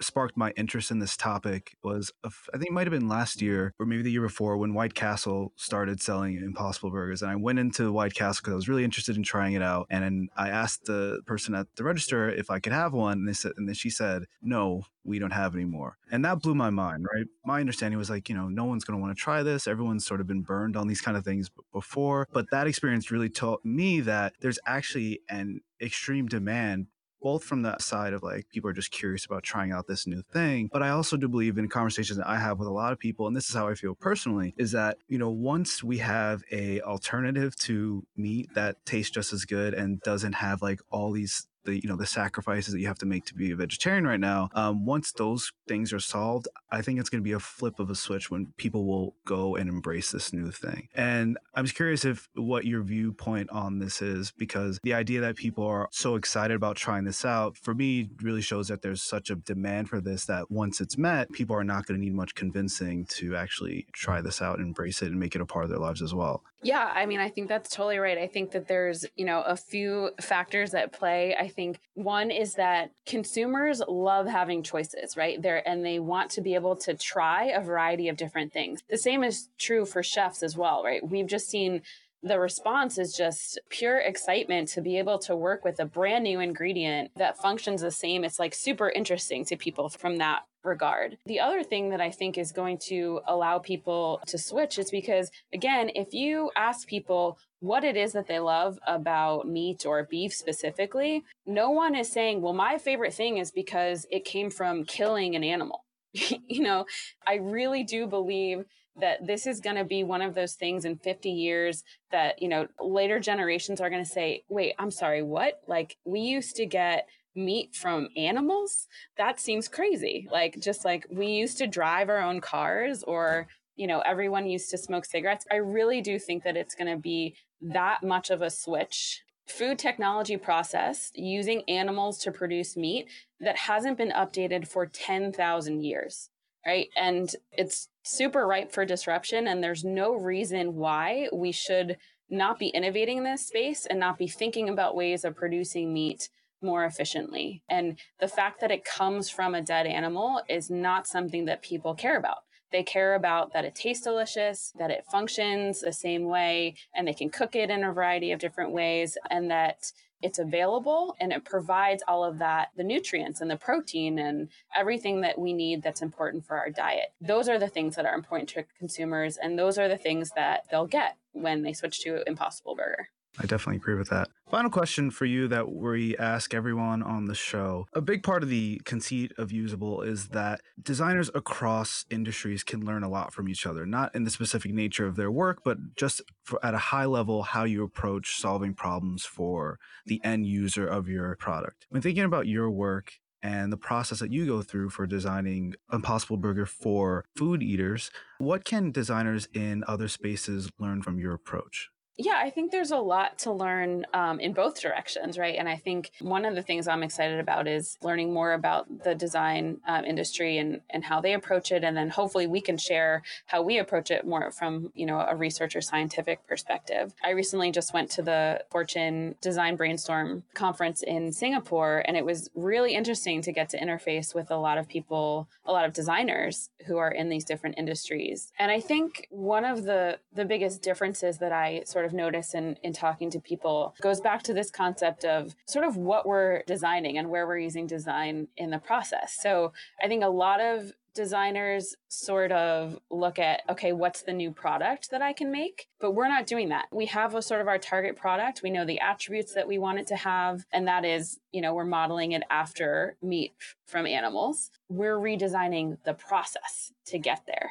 sparked 0.00 0.36
my 0.36 0.52
interest 0.56 0.90
in 0.90 0.98
this 0.98 1.16
topic 1.16 1.76
was 1.82 2.12
I 2.24 2.58
think 2.58 2.70
it 2.70 2.72
might 2.72 2.86
have 2.86 2.92
been 2.92 3.08
last 3.08 3.40
year 3.40 3.74
or 3.78 3.86
maybe 3.86 4.02
the 4.02 4.10
year 4.10 4.22
before 4.22 4.56
when 4.56 4.74
White 4.74 4.94
Castle 4.94 5.52
started 5.56 6.00
selling 6.00 6.36
Impossible 6.36 6.90
Burgers, 6.90 7.22
and 7.22 7.30
I 7.30 7.36
went 7.36 7.58
into 7.58 7.92
White 7.92 8.14
Castle 8.14 8.42
because 8.42 8.52
I 8.52 8.56
was 8.56 8.68
really 8.68 8.84
interested 8.84 9.16
in 9.16 9.22
trying 9.22 9.54
it 9.54 9.62
out, 9.62 9.86
and 9.90 10.28
I 10.36 10.48
asked 10.48 10.84
the 10.84 11.20
person 11.26 11.54
at 11.54 11.66
the 11.76 11.84
register 11.84 12.28
if 12.28 12.50
I 12.50 12.58
could 12.58 12.72
have 12.72 12.92
one, 12.92 13.18
and 13.18 13.28
they 13.28 13.32
said, 13.32 13.52
and 13.56 13.68
then 13.68 13.74
she 13.74 13.90
said, 13.90 14.24
"No, 14.42 14.84
we 15.04 15.18
don't 15.18 15.32
have 15.32 15.54
anymore. 15.54 15.98
And 16.10 16.24
that 16.24 16.40
blew 16.40 16.54
my 16.54 16.70
mind, 16.70 17.06
right? 17.14 17.26
My 17.44 17.60
understanding 17.60 17.98
was 17.98 18.10
like, 18.10 18.28
you 18.28 18.34
know, 18.34 18.48
no 18.48 18.64
one's 18.64 18.84
going 18.84 18.98
to 18.98 19.02
want 19.02 19.16
to 19.16 19.22
try 19.22 19.42
this. 19.42 19.68
Everyone's 19.68 20.06
sort 20.06 20.20
of 20.20 20.26
been 20.26 20.40
burned 20.40 20.76
on 20.76 20.88
these 20.88 21.00
kind 21.00 21.16
of 21.16 21.24
things 21.24 21.50
before. 21.72 22.26
But 22.32 22.50
that 22.50 22.66
experience 22.66 23.10
really 23.10 23.28
taught 23.28 23.64
me 23.64 24.00
that 24.00 24.34
there's 24.40 24.58
actually 24.66 25.20
an 25.28 25.60
extreme 25.80 26.26
demand 26.26 26.86
both 27.24 27.42
from 27.42 27.62
the 27.62 27.74
side 27.78 28.12
of 28.12 28.22
like 28.22 28.46
people 28.50 28.68
are 28.68 28.74
just 28.74 28.90
curious 28.90 29.24
about 29.24 29.42
trying 29.42 29.72
out 29.72 29.86
this 29.86 30.06
new 30.06 30.22
thing 30.30 30.68
but 30.70 30.82
i 30.82 30.90
also 30.90 31.16
do 31.16 31.26
believe 31.26 31.56
in 31.56 31.66
conversations 31.68 32.18
that 32.18 32.28
i 32.28 32.36
have 32.38 32.58
with 32.58 32.68
a 32.68 32.70
lot 32.70 32.92
of 32.92 32.98
people 32.98 33.26
and 33.26 33.34
this 33.34 33.48
is 33.48 33.54
how 33.54 33.66
i 33.66 33.74
feel 33.74 33.94
personally 33.94 34.54
is 34.58 34.72
that 34.72 34.98
you 35.08 35.16
know 35.16 35.30
once 35.30 35.82
we 35.82 35.96
have 35.96 36.42
a 36.52 36.82
alternative 36.82 37.56
to 37.56 38.06
meat 38.14 38.46
that 38.54 38.76
tastes 38.84 39.10
just 39.10 39.32
as 39.32 39.46
good 39.46 39.72
and 39.72 40.02
doesn't 40.02 40.34
have 40.34 40.60
like 40.60 40.80
all 40.90 41.10
these 41.12 41.46
the 41.64 41.82
you 41.82 41.88
know 41.88 41.96
the 41.96 42.06
sacrifices 42.06 42.72
that 42.72 42.80
you 42.80 42.86
have 42.86 42.98
to 42.98 43.06
make 43.06 43.24
to 43.24 43.34
be 43.34 43.50
a 43.50 43.56
vegetarian 43.56 44.06
right 44.06 44.20
now 44.20 44.48
um, 44.54 44.84
once 44.84 45.12
those 45.12 45.52
things 45.66 45.92
are 45.92 46.00
solved 46.00 46.48
i 46.70 46.80
think 46.80 46.98
it's 46.98 47.08
going 47.08 47.22
to 47.22 47.24
be 47.24 47.32
a 47.32 47.40
flip 47.40 47.78
of 47.78 47.90
a 47.90 47.94
switch 47.94 48.30
when 48.30 48.46
people 48.56 48.84
will 48.84 49.14
go 49.24 49.56
and 49.56 49.68
embrace 49.68 50.10
this 50.10 50.32
new 50.32 50.50
thing 50.50 50.88
and 50.94 51.38
i'm 51.54 51.64
just 51.64 51.76
curious 51.76 52.04
if 52.04 52.28
what 52.34 52.64
your 52.64 52.82
viewpoint 52.82 53.48
on 53.50 53.78
this 53.78 54.02
is 54.02 54.32
because 54.32 54.78
the 54.82 54.94
idea 54.94 55.20
that 55.20 55.36
people 55.36 55.64
are 55.64 55.88
so 55.90 56.16
excited 56.16 56.54
about 56.54 56.76
trying 56.76 57.04
this 57.04 57.24
out 57.24 57.56
for 57.56 57.74
me 57.74 58.08
really 58.22 58.42
shows 58.42 58.68
that 58.68 58.82
there's 58.82 59.02
such 59.02 59.30
a 59.30 59.36
demand 59.36 59.88
for 59.88 60.00
this 60.00 60.26
that 60.26 60.50
once 60.50 60.80
it's 60.80 60.98
met 60.98 61.30
people 61.32 61.56
are 61.56 61.64
not 61.64 61.86
going 61.86 61.98
to 61.98 62.04
need 62.04 62.14
much 62.14 62.34
convincing 62.34 63.04
to 63.06 63.36
actually 63.36 63.86
try 63.92 64.20
this 64.20 64.40
out 64.42 64.58
embrace 64.58 65.02
it 65.02 65.10
and 65.10 65.18
make 65.18 65.34
it 65.34 65.40
a 65.40 65.46
part 65.46 65.64
of 65.64 65.70
their 65.70 65.78
lives 65.78 66.02
as 66.02 66.14
well 66.14 66.42
yeah, 66.64 66.90
I 66.94 67.04
mean, 67.04 67.20
I 67.20 67.28
think 67.28 67.48
that's 67.48 67.68
totally 67.68 67.98
right. 67.98 68.16
I 68.16 68.26
think 68.26 68.52
that 68.52 68.66
there's, 68.66 69.04
you 69.16 69.26
know, 69.26 69.42
a 69.42 69.54
few 69.54 70.10
factors 70.20 70.72
at 70.72 70.92
play. 70.92 71.36
I 71.38 71.48
think 71.54 71.80
one 71.94 72.30
is 72.30 72.54
that 72.54 72.90
consumers 73.06 73.82
love 73.86 74.26
having 74.26 74.62
choices, 74.62 75.16
right? 75.16 75.40
There 75.40 75.66
and 75.66 75.84
they 75.84 75.98
want 75.98 76.30
to 76.32 76.40
be 76.40 76.54
able 76.54 76.76
to 76.76 76.94
try 76.94 77.44
a 77.44 77.60
variety 77.60 78.08
of 78.08 78.16
different 78.16 78.52
things. 78.52 78.82
The 78.88 78.98
same 78.98 79.24
is 79.24 79.48
true 79.58 79.86
for 79.86 80.02
chefs 80.02 80.42
as 80.42 80.56
well, 80.56 80.82
right? 80.84 81.06
We've 81.06 81.26
just 81.26 81.48
seen 81.48 81.82
the 82.24 82.38
response 82.40 82.96
is 82.96 83.14
just 83.14 83.60
pure 83.68 83.98
excitement 83.98 84.68
to 84.68 84.80
be 84.80 84.98
able 84.98 85.18
to 85.18 85.36
work 85.36 85.62
with 85.62 85.78
a 85.78 85.84
brand 85.84 86.24
new 86.24 86.40
ingredient 86.40 87.10
that 87.16 87.36
functions 87.36 87.82
the 87.82 87.90
same. 87.90 88.24
It's 88.24 88.38
like 88.38 88.54
super 88.54 88.88
interesting 88.88 89.44
to 89.44 89.56
people 89.56 89.90
from 89.90 90.16
that 90.16 90.44
regard. 90.64 91.18
The 91.26 91.40
other 91.40 91.62
thing 91.62 91.90
that 91.90 92.00
I 92.00 92.10
think 92.10 92.38
is 92.38 92.50
going 92.50 92.78
to 92.86 93.20
allow 93.26 93.58
people 93.58 94.22
to 94.26 94.38
switch 94.38 94.78
is 94.78 94.90
because, 94.90 95.30
again, 95.52 95.90
if 95.94 96.14
you 96.14 96.50
ask 96.56 96.88
people 96.88 97.38
what 97.64 97.84
it 97.84 97.96
is 97.96 98.12
that 98.12 98.26
they 98.26 98.38
love 98.38 98.78
about 98.86 99.48
meat 99.48 99.86
or 99.86 100.04
beef 100.04 100.34
specifically, 100.34 101.24
no 101.46 101.70
one 101.70 101.94
is 101.94 102.10
saying, 102.10 102.42
well, 102.42 102.52
my 102.52 102.78
favorite 102.78 103.14
thing 103.14 103.38
is 103.38 103.50
because 103.50 104.06
it 104.10 104.24
came 104.24 104.50
from 104.50 104.84
killing 104.84 105.34
an 105.34 105.44
animal. 105.44 105.84
you 106.12 106.62
know, 106.62 106.84
I 107.26 107.36
really 107.36 107.82
do 107.82 108.06
believe 108.06 108.64
that 109.00 109.26
this 109.26 109.46
is 109.46 109.60
going 109.60 109.76
to 109.76 109.84
be 109.84 110.04
one 110.04 110.22
of 110.22 110.34
those 110.34 110.54
things 110.54 110.84
in 110.84 110.96
50 110.96 111.30
years 111.30 111.82
that, 112.12 112.40
you 112.40 112.48
know, 112.48 112.68
later 112.80 113.18
generations 113.18 113.80
are 113.80 113.90
going 113.90 114.04
to 114.04 114.08
say, 114.08 114.44
wait, 114.48 114.74
I'm 114.78 114.90
sorry, 114.90 115.22
what? 115.22 115.60
Like, 115.66 115.96
we 116.04 116.20
used 116.20 116.56
to 116.56 116.66
get 116.66 117.08
meat 117.34 117.74
from 117.74 118.08
animals? 118.16 118.86
That 119.16 119.40
seems 119.40 119.68
crazy. 119.68 120.28
Like, 120.30 120.60
just 120.60 120.84
like 120.84 121.06
we 121.10 121.28
used 121.28 121.58
to 121.58 121.66
drive 121.66 122.08
our 122.08 122.20
own 122.20 122.40
cars 122.40 123.02
or, 123.02 123.48
you 123.74 123.86
know, 123.86 124.00
everyone 124.00 124.46
used 124.46 124.70
to 124.70 124.78
smoke 124.78 125.04
cigarettes. 125.04 125.46
I 125.50 125.56
really 125.56 126.00
do 126.00 126.18
think 126.18 126.44
that 126.44 126.56
it's 126.56 126.74
going 126.74 126.94
to 126.94 127.00
be 127.00 127.34
that 127.72 128.02
much 128.02 128.30
of 128.30 128.42
a 128.42 128.50
switch 128.50 129.22
food 129.46 129.78
technology 129.78 130.38
process 130.38 131.10
using 131.14 131.62
animals 131.68 132.18
to 132.18 132.32
produce 132.32 132.78
meat 132.78 133.06
that 133.40 133.56
hasn't 133.56 133.98
been 133.98 134.10
updated 134.10 134.66
for 134.66 134.86
10,000 134.86 135.82
years 135.82 136.30
right? 136.66 136.88
And 136.96 137.34
it's 137.52 137.88
super 138.02 138.46
ripe 138.46 138.72
for 138.72 138.84
disruption. 138.84 139.46
And 139.46 139.62
there's 139.62 139.84
no 139.84 140.14
reason 140.14 140.76
why 140.76 141.28
we 141.32 141.52
should 141.52 141.96
not 142.30 142.58
be 142.58 142.68
innovating 142.68 143.18
in 143.18 143.24
this 143.24 143.46
space 143.46 143.86
and 143.86 144.00
not 144.00 144.18
be 144.18 144.26
thinking 144.26 144.68
about 144.68 144.96
ways 144.96 145.24
of 145.24 145.36
producing 145.36 145.92
meat 145.92 146.30
more 146.62 146.84
efficiently. 146.84 147.62
And 147.68 147.98
the 148.18 148.28
fact 148.28 148.60
that 148.60 148.70
it 148.70 148.84
comes 148.84 149.28
from 149.28 149.54
a 149.54 149.60
dead 149.60 149.86
animal 149.86 150.40
is 150.48 150.70
not 150.70 151.06
something 151.06 151.44
that 151.44 151.62
people 151.62 151.94
care 151.94 152.16
about. 152.16 152.43
They 152.74 152.82
care 152.82 153.14
about 153.14 153.52
that 153.52 153.64
it 153.64 153.76
tastes 153.76 154.02
delicious, 154.02 154.72
that 154.80 154.90
it 154.90 155.04
functions 155.08 155.80
the 155.80 155.92
same 155.92 156.24
way, 156.24 156.74
and 156.92 157.06
they 157.06 157.14
can 157.14 157.30
cook 157.30 157.54
it 157.54 157.70
in 157.70 157.84
a 157.84 157.92
variety 157.92 158.32
of 158.32 158.40
different 158.40 158.72
ways, 158.72 159.16
and 159.30 159.48
that 159.52 159.92
it's 160.20 160.40
available 160.40 161.14
and 161.20 161.32
it 161.32 161.44
provides 161.44 162.02
all 162.08 162.24
of 162.24 162.38
that 162.38 162.70
the 162.76 162.82
nutrients 162.82 163.40
and 163.40 163.50
the 163.50 163.56
protein 163.56 164.18
and 164.18 164.48
everything 164.74 165.20
that 165.20 165.38
we 165.38 165.52
need 165.52 165.82
that's 165.84 166.02
important 166.02 166.46
for 166.46 166.56
our 166.56 166.70
diet. 166.70 167.12
Those 167.20 167.48
are 167.48 167.58
the 167.60 167.68
things 167.68 167.94
that 167.94 168.06
are 168.06 168.14
important 168.14 168.48
to 168.50 168.64
consumers 168.78 169.36
and 169.36 169.56
those 169.56 169.78
are 169.78 169.86
the 169.88 169.98
things 169.98 170.30
that 170.34 170.64
they'll 170.70 170.86
get 170.86 171.16
when 171.32 171.62
they 171.62 171.74
switch 171.74 172.00
to 172.00 172.26
impossible 172.26 172.74
burger 172.74 173.10
I 173.38 173.46
definitely 173.46 173.76
agree 173.76 173.96
with 173.96 174.10
that. 174.10 174.28
Final 174.50 174.70
question 174.70 175.10
for 175.10 175.24
you 175.24 175.48
that 175.48 175.72
we 175.72 176.16
ask 176.18 176.54
everyone 176.54 177.02
on 177.02 177.24
the 177.24 177.34
show. 177.34 177.86
A 177.92 178.00
big 178.00 178.22
part 178.22 178.44
of 178.44 178.48
the 178.48 178.80
conceit 178.84 179.32
of 179.36 179.50
Usable 179.50 180.02
is 180.02 180.28
that 180.28 180.60
designers 180.80 181.30
across 181.34 182.04
industries 182.10 182.62
can 182.62 182.84
learn 182.84 183.02
a 183.02 183.08
lot 183.08 183.32
from 183.32 183.48
each 183.48 183.66
other, 183.66 183.84
not 183.86 184.14
in 184.14 184.22
the 184.22 184.30
specific 184.30 184.72
nature 184.72 185.06
of 185.06 185.16
their 185.16 185.32
work, 185.32 185.62
but 185.64 185.78
just 185.96 186.22
for, 186.44 186.64
at 186.64 186.74
a 186.74 186.78
high 186.78 187.06
level, 187.06 187.42
how 187.42 187.64
you 187.64 187.82
approach 187.82 188.36
solving 188.36 188.74
problems 188.74 189.24
for 189.24 189.80
the 190.06 190.20
end 190.22 190.46
user 190.46 190.86
of 190.86 191.08
your 191.08 191.34
product. 191.36 191.86
When 191.88 192.02
thinking 192.02 192.24
about 192.24 192.46
your 192.46 192.70
work 192.70 193.14
and 193.42 193.72
the 193.72 193.76
process 193.76 194.20
that 194.20 194.32
you 194.32 194.46
go 194.46 194.62
through 194.62 194.90
for 194.90 195.06
designing 195.06 195.74
Impossible 195.92 196.36
Burger 196.36 196.66
for 196.66 197.24
food 197.36 197.62
eaters, 197.62 198.10
what 198.38 198.64
can 198.64 198.92
designers 198.92 199.48
in 199.52 199.82
other 199.88 200.06
spaces 200.06 200.70
learn 200.78 201.02
from 201.02 201.18
your 201.18 201.34
approach? 201.34 201.90
Yeah, 202.16 202.38
I 202.40 202.50
think 202.50 202.70
there's 202.70 202.92
a 202.92 202.98
lot 202.98 203.38
to 203.40 203.50
learn 203.50 204.06
um, 204.14 204.38
in 204.38 204.52
both 204.52 204.80
directions, 204.80 205.36
right? 205.36 205.56
And 205.58 205.68
I 205.68 205.74
think 205.74 206.12
one 206.20 206.44
of 206.44 206.54
the 206.54 206.62
things 206.62 206.86
I'm 206.86 207.02
excited 207.02 207.40
about 207.40 207.66
is 207.66 207.98
learning 208.02 208.32
more 208.32 208.52
about 208.52 209.02
the 209.02 209.16
design 209.16 209.78
um, 209.88 210.04
industry 210.04 210.58
and, 210.58 210.80
and 210.90 211.04
how 211.04 211.20
they 211.20 211.32
approach 211.32 211.72
it. 211.72 211.82
And 211.82 211.96
then 211.96 212.10
hopefully 212.10 212.46
we 212.46 212.60
can 212.60 212.78
share 212.78 213.22
how 213.46 213.62
we 213.62 213.78
approach 213.78 214.12
it 214.12 214.24
more 214.24 214.52
from, 214.52 214.92
you 214.94 215.06
know, 215.06 215.26
a 215.28 215.34
research 215.34 215.74
or 215.74 215.80
scientific 215.80 216.46
perspective. 216.46 217.14
I 217.24 217.30
recently 217.30 217.72
just 217.72 217.92
went 217.92 218.10
to 218.12 218.22
the 218.22 218.62
Fortune 218.70 219.34
Design 219.40 219.74
Brainstorm 219.74 220.44
conference 220.54 221.02
in 221.02 221.32
Singapore, 221.32 222.04
and 222.06 222.16
it 222.16 222.24
was 222.24 222.48
really 222.54 222.94
interesting 222.94 223.42
to 223.42 223.50
get 223.50 223.70
to 223.70 223.78
interface 223.78 224.36
with 224.36 224.52
a 224.52 224.56
lot 224.56 224.78
of 224.78 224.88
people, 224.88 225.48
a 225.64 225.72
lot 225.72 225.84
of 225.84 225.92
designers 225.92 226.70
who 226.86 226.96
are 226.96 227.10
in 227.10 227.28
these 227.28 227.44
different 227.44 227.76
industries. 227.76 228.52
And 228.56 228.70
I 228.70 228.78
think 228.78 229.26
one 229.30 229.64
of 229.64 229.82
the, 229.82 230.20
the 230.32 230.44
biggest 230.44 230.80
differences 230.80 231.38
that 231.38 231.50
I 231.50 231.82
sort 231.84 232.03
sort 232.04 232.12
of 232.12 232.16
notice 232.16 232.54
in, 232.54 232.76
in 232.82 232.92
talking 232.92 233.30
to 233.30 233.40
people 233.40 233.94
goes 234.02 234.20
back 234.20 234.42
to 234.42 234.52
this 234.52 234.70
concept 234.70 235.24
of 235.24 235.54
sort 235.64 235.86
of 235.86 235.96
what 235.96 236.26
we're 236.26 236.62
designing 236.66 237.16
and 237.16 237.30
where 237.30 237.46
we're 237.46 237.58
using 237.58 237.86
design 237.86 238.46
in 238.58 238.70
the 238.70 238.78
process. 238.78 239.38
So 239.40 239.72
I 240.02 240.08
think 240.08 240.22
a 240.22 240.28
lot 240.28 240.60
of 240.60 240.92
designers 241.14 241.94
sort 242.08 242.50
of 242.50 242.98
look 243.08 243.38
at 243.38 243.62
okay 243.70 243.92
what's 243.92 244.22
the 244.22 244.32
new 244.32 244.50
product 244.50 245.10
that 245.10 245.22
i 245.22 245.32
can 245.32 245.50
make? 245.52 245.86
But 246.00 246.10
we're 246.10 246.28
not 246.28 246.46
doing 246.46 246.70
that. 246.70 246.86
We 246.90 247.06
have 247.06 247.36
a 247.36 247.40
sort 247.40 247.60
of 247.60 247.68
our 247.68 247.78
target 247.78 248.16
product. 248.16 248.62
We 248.64 248.70
know 248.70 248.84
the 248.84 248.98
attributes 248.98 249.54
that 249.54 249.68
we 249.68 249.78
want 249.78 250.00
it 250.00 250.08
to 250.08 250.16
have 250.16 250.66
and 250.72 250.88
that 250.88 251.04
is 251.04 251.38
you 251.52 251.62
know 251.62 251.72
we're 251.72 251.84
modeling 251.84 252.32
it 252.32 252.42
after 252.50 253.16
meat 253.22 253.54
from 253.86 254.06
animals. 254.06 254.70
We're 254.88 255.16
redesigning 255.16 255.98
the 256.04 256.14
process 256.14 256.92
to 257.06 257.18
get 257.18 257.42
there 257.46 257.70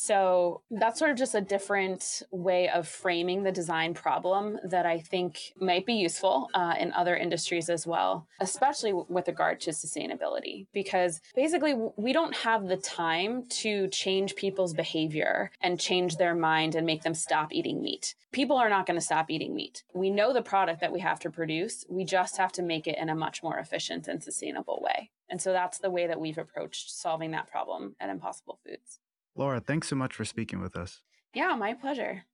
so 0.00 0.62
that's 0.70 0.96
sort 1.00 1.10
of 1.10 1.16
just 1.16 1.34
a 1.34 1.40
different 1.40 2.22
way 2.30 2.68
of 2.68 2.86
framing 2.86 3.42
the 3.42 3.50
design 3.50 3.94
problem 3.94 4.56
that 4.62 4.86
I 4.86 5.00
think 5.00 5.52
might 5.60 5.86
be 5.86 5.94
useful 5.94 6.48
uh, 6.54 6.74
in 6.78 6.92
other 6.92 7.16
industries 7.16 7.68
as 7.68 7.84
well, 7.84 8.28
especially 8.38 8.92
with 8.92 9.26
regard 9.26 9.58
to 9.62 9.70
sustainability, 9.70 10.68
because 10.72 11.20
basically 11.34 11.74
we 11.96 12.12
don't 12.12 12.36
have 12.36 12.68
the 12.68 12.76
time 12.76 13.46
to 13.48 13.88
change 13.88 14.36
people's 14.36 14.72
behavior 14.72 15.50
and 15.60 15.80
change 15.80 16.16
their 16.16 16.34
mind 16.36 16.76
and 16.76 16.86
make 16.86 17.02
them 17.02 17.14
stop 17.14 17.52
eating 17.52 17.82
meat. 17.82 18.14
People 18.30 18.56
are 18.56 18.70
not 18.70 18.86
going 18.86 19.00
to 19.00 19.04
stop 19.04 19.28
eating 19.32 19.52
meat. 19.52 19.82
We 19.94 20.10
know 20.10 20.32
the 20.32 20.42
product 20.42 20.80
that 20.80 20.92
we 20.92 21.00
have 21.00 21.18
to 21.20 21.30
produce. 21.30 21.84
We 21.88 22.04
just 22.04 22.36
have 22.36 22.52
to 22.52 22.62
make 22.62 22.86
it 22.86 22.98
in 22.98 23.08
a 23.08 23.16
much 23.16 23.42
more 23.42 23.58
efficient 23.58 24.06
and 24.06 24.22
sustainable 24.22 24.80
way. 24.80 25.10
And 25.28 25.42
so 25.42 25.52
that's 25.52 25.78
the 25.78 25.90
way 25.90 26.06
that 26.06 26.20
we've 26.20 26.38
approached 26.38 26.88
solving 26.88 27.32
that 27.32 27.50
problem 27.50 27.96
at 27.98 28.10
Impossible 28.10 28.60
Foods. 28.64 29.00
Laura, 29.38 29.60
thanks 29.60 29.88
so 29.88 29.94
much 29.94 30.12
for 30.12 30.24
speaking 30.24 30.60
with 30.60 30.76
us. 30.76 31.00
Yeah, 31.32 31.54
my 31.54 31.72
pleasure. 31.72 32.24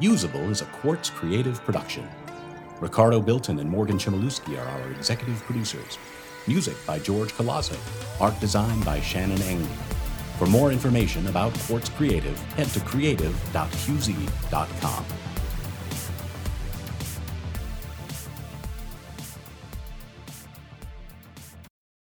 Usable 0.00 0.50
is 0.50 0.60
a 0.60 0.66
Quartz 0.66 1.08
Creative 1.08 1.64
production. 1.64 2.06
Ricardo 2.80 3.22
Bilton 3.22 3.58
and 3.58 3.70
Morgan 3.70 3.96
Chmielewski 3.96 4.58
are 4.58 4.68
our 4.68 4.90
executive 4.90 5.42
producers. 5.44 5.96
Music 6.46 6.76
by 6.86 6.98
George 6.98 7.32
Colazzo. 7.32 7.78
Art 8.20 8.38
design 8.38 8.82
by 8.82 9.00
Shannon 9.00 9.40
Engley. 9.42 9.70
For 10.38 10.46
more 10.46 10.72
information 10.72 11.26
about 11.28 11.54
Quartz 11.60 11.88
Creative, 11.88 12.38
head 12.54 12.66
to 12.68 12.80
creative.qz.com. 12.80 15.23